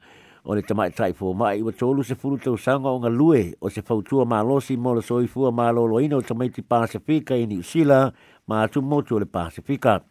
o 0.44 0.54
le 0.54 0.62
tamai 0.62 0.90
tai 0.90 1.12
fo 1.12 1.32
mai 1.32 1.62
wa 1.62 1.70
tolu 1.70 2.02
se 2.02 2.14
furu 2.16 2.36
tau 2.42 2.56
sanga 2.58 2.88
o 2.90 2.98
ngalue 2.98 3.54
o 3.60 3.68
se 3.70 3.80
fautua 3.82 4.24
ma 4.26 4.42
losi 4.42 4.76
mo 4.76 4.92
le 4.94 5.00
soi 5.02 5.26
fua 5.28 5.52
ma 5.52 5.70
lolo 5.70 6.00
ina 6.02 6.16
o 6.18 6.20
tamai 6.22 6.48
ti 6.50 6.62
pasifika 6.62 7.36
i 7.38 7.46
New 7.46 7.62
Sila 7.62 8.12
ma 8.48 8.62
atu 8.66 8.82
motu 8.82 9.14
o 9.14 9.18
le 9.22 9.26
pasifika. 9.26 10.02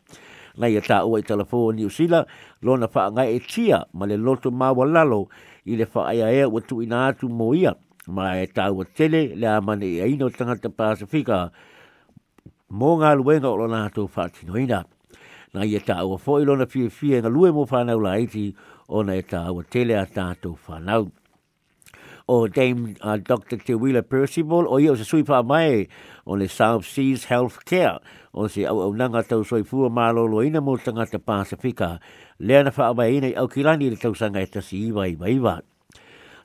Nai 0.57 0.75
ata 0.77 1.03
ua 1.05 1.19
i 1.19 1.23
talafo 1.23 1.67
o 1.67 1.71
New 1.71 1.89
Sila 1.89 2.25
lona 2.61 2.87
faa 2.87 3.11
ngai 3.11 3.35
e 3.35 3.39
tia 3.39 3.83
ma 3.93 4.05
le 4.05 4.15
loto 4.15 4.51
ma 4.51 4.71
walalo 4.71 5.27
i 5.67 5.75
le 5.75 5.85
faa 5.85 6.11
ia 6.13 6.31
ea 6.31 6.47
watu 6.47 6.81
ina 6.81 7.07
atu 7.11 7.27
mo 7.27 7.51
ia 7.53 7.75
ma 8.07 8.31
e 8.39 8.47
tau 8.47 8.77
wa 8.79 8.85
tele 8.87 9.35
le 9.35 9.47
amane 9.47 9.83
i 9.85 9.97
e 9.99 10.03
aino 10.07 10.29
tangata 10.31 10.69
pasifika 10.71 11.51
mō 12.71 12.91
ngā 13.03 13.11
luenga 13.19 13.51
o 13.51 13.57
lona 13.59 13.83
atu 13.91 14.07
whātinoina. 14.07 14.85
Nai 15.51 15.75
ata 15.75 15.99
e 15.99 16.03
ua 16.07 16.15
fo 16.17 16.39
i 16.39 16.47
lona 16.47 16.63
fie 16.65 16.87
fie 16.87 17.19
ngalue 17.19 17.51
mo 17.51 17.67
whanau 17.67 17.99
la 17.99 18.15
iti 18.23 18.53
o 18.55 18.70
ona 18.91 19.15
e 19.15 19.23
tāua 19.23 19.63
tele 19.71 19.95
a 19.95 20.05
tātou 20.05 20.57
whanau. 20.67 21.11
O 22.29 22.47
Dame 22.47 22.95
uh, 23.01 23.17
Dr. 23.17 23.57
Te 23.57 23.73
Wheeler 23.73 24.03
Percival, 24.03 24.67
o 24.67 24.79
ia 24.79 24.91
o 24.91 24.95
se 24.95 25.05
sui 25.07 25.23
pā 25.27 25.39
mai 25.47 25.87
o 26.25 26.35
le 26.39 26.47
South 26.47 26.85
Seas 26.85 27.25
Health 27.31 27.63
Care, 27.67 27.99
o 28.33 28.47
se 28.47 28.65
au 28.69 28.79
au 28.85 28.93
nanga 28.93 29.23
tau 29.23 29.43
soi 29.43 29.63
fua 29.67 29.89
mālolo 29.89 30.43
ina 30.47 30.61
mō 30.63 30.75
tangata 30.85 31.19
Pasifika, 31.19 31.95
lea 32.39 32.61
na 32.67 32.71
whaamai 32.71 33.09
ina 33.17 33.31
i 33.33 33.35
aukilani 33.41 33.89
le 33.91 33.99
tausanga 33.99 34.43
e 34.43 34.45
tasi 34.47 34.83
iwa 34.89 35.07
iwa 35.11 35.29
iwa. 35.31 35.55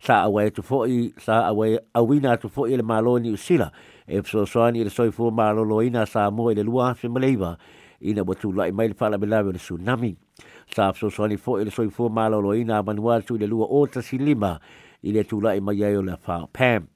Sa 0.02 0.22
awa 0.24 0.44
e 0.46 0.50
tufoi, 0.50 1.12
sa 1.22 1.44
awa 1.50 1.68
e 1.74 1.78
awina 1.98 2.36
tufoi 2.36 2.76
le 2.78 2.82
mālo 2.84 3.18
ni 3.22 3.32
usila, 3.34 3.70
e 4.08 4.22
pso 4.24 4.46
soani 4.46 4.84
le 4.86 4.90
soi 4.90 5.10
fua 5.12 5.30
mālolo 5.30 5.82
ina 5.86 6.06
sa 6.06 6.28
mō 6.30 6.50
i 6.50 6.54
e 6.54 6.60
le 6.62 6.66
lua 6.70 6.88
hafi 6.92 7.08
maleiwa, 7.08 7.56
ina 8.00 8.22
watu 8.24 8.52
lai 8.54 8.70
mai 8.70 8.88
le 8.88 8.94
whalabelawe 9.00 9.52
le 9.52 9.58
tsunami 9.60 10.14
sa 10.72 10.92
so 10.92 11.08
so 11.08 11.24
ni 11.26 11.36
fo 11.36 11.56
ele 11.62 11.70
so 11.70 11.88
fo 11.90 12.08
lo 12.08 12.50
ina 12.52 12.82
manua 12.82 13.22
tu 13.22 13.36
le 13.38 13.46
lua 13.46 13.66
o 13.68 13.86
ta 13.86 14.00
silima 14.00 14.58
ile 15.02 15.24
tu 15.24 15.40
la 15.40 15.56
ma 15.60 15.72
ye 15.72 15.88
le 16.02 16.16
fa 16.16 16.44
pam 16.52 16.88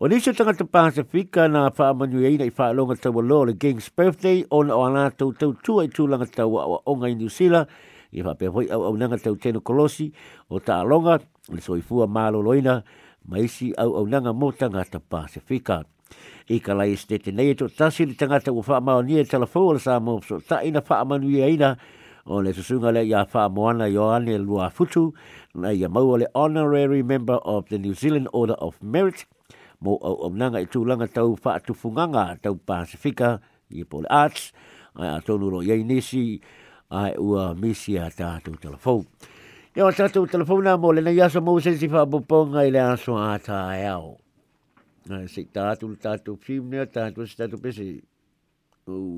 o 0.00 0.06
ni 0.06 0.18
se 0.18 0.32
tanga 0.32 0.52
te 0.54 0.64
pa 0.64 0.90
fika 0.90 1.46
na 1.48 1.70
fa 1.70 1.94
manu 1.94 2.20
ye 2.20 2.30
ina 2.34 2.44
i 2.44 2.50
fa 2.50 2.72
longa 2.72 2.94
te 2.96 3.08
lo 3.10 3.42
le 3.44 3.54
king's 3.54 3.88
birthday 3.88 4.44
on 4.50 4.70
ona 4.70 5.10
tu 5.10 5.32
tu 5.38 5.54
tu 5.62 5.80
ai 5.80 5.88
tu 5.88 6.06
langa 6.06 6.26
te 6.26 6.42
wa 6.42 6.80
o 6.86 6.96
nga 6.96 7.06
i 7.08 7.28
sila 7.28 7.66
i 8.12 8.22
fa 8.22 8.34
pe 8.34 8.50
foi 8.50 8.66
o 8.72 8.92
nga 8.96 9.16
te 9.18 9.30
tenu 9.38 9.60
kolosi 9.60 10.10
o 10.50 10.58
ta 10.58 10.82
longa 10.82 11.20
le 11.52 11.60
so 11.60 11.78
fo 11.80 12.06
malo 12.06 12.40
lo 12.42 12.52
ina 12.58 12.82
mai 13.28 13.46
si 13.48 13.72
au 13.76 13.94
au 14.02 14.06
nanga 14.08 14.32
mo 14.32 14.50
tanga 14.52 14.82
te 14.84 14.98
pa 14.98 15.28
se 15.28 15.38
fika 15.40 15.84
i 16.48 16.58
ka 16.60 16.72
lai 16.74 16.92
estete 16.96 17.30
nei 17.32 17.50
e 17.52 17.54
tō 17.54 17.66
tasi 17.76 18.06
tanga 18.08 18.40
tangata 18.40 18.50
ua 18.52 18.64
wha 18.66 18.74
amau 18.80 19.02
ni 19.04 19.16
e 19.20 19.24
telefoa 19.24 19.78
sa 19.78 20.00
mo 20.00 20.20
so 20.20 20.40
ta 20.40 20.60
ina 20.64 20.80
wha 20.80 21.02
e 21.14 21.14
ina 21.14 21.36
i 21.38 21.42
aina 21.44 21.70
o 22.26 22.40
le 22.40 22.52
susunga 22.52 22.90
le 22.92 23.02
ia 23.06 23.24
wha 23.32 23.48
moana 23.48 23.86
i 23.88 23.96
oane 23.96 24.38
lua 24.38 24.70
futu 24.70 25.12
na 25.54 25.72
ia 25.72 25.88
maua 25.88 26.18
le 26.18 26.26
Honorary 26.34 27.02
Member 27.02 27.36
of 27.44 27.68
the 27.68 27.78
New 27.78 27.94
Zealand 27.94 28.28
Order 28.32 28.54
of 28.58 28.82
Merit 28.82 29.26
mo 29.80 29.98
au 30.00 30.16
au 30.24 30.30
nanga 30.32 30.60
i 30.60 30.66
tūlanga 30.66 31.10
tau 31.12 31.34
wha 31.36 31.54
atu 31.56 31.74
funganga 31.76 32.24
tau 32.42 32.54
Pasifika 32.56 33.38
i 33.70 33.84
pole 33.84 34.08
arts 34.08 34.52
ai 34.96 35.10
a 35.16 35.20
tonu 35.20 35.50
ro 35.50 35.60
iei 35.62 35.84
nisi 35.84 36.40
ai 36.90 37.14
ua 37.16 37.54
misi 37.54 37.98
a 37.98 38.08
tātou 38.08 38.56
telefou. 38.60 39.04
Ia 39.76 39.84
o 39.84 39.90
tātou 39.92 40.28
telefou 40.30 40.62
nā 40.64 40.78
mo 40.80 40.92
le 40.96 41.02
na 41.04 41.12
aso 41.26 41.42
mo 41.44 41.58
sensi 41.60 41.88
wha 41.88 42.06
buponga 42.06 42.64
i 42.64 42.70
le 42.70 42.80
aso 42.80 43.18
a 43.18 43.34
tā 43.38 43.60
e 43.76 43.84
au. 43.90 44.16
Nā 45.10 45.26
si 45.28 45.44
tātou 45.52 45.92
tātou 46.00 46.38
film 46.40 46.70
nea 46.72 46.86
tātou 46.86 47.28
si 47.28 47.36
tātou 47.36 47.60
pesi. 47.60 47.98
Uh. 48.88 49.10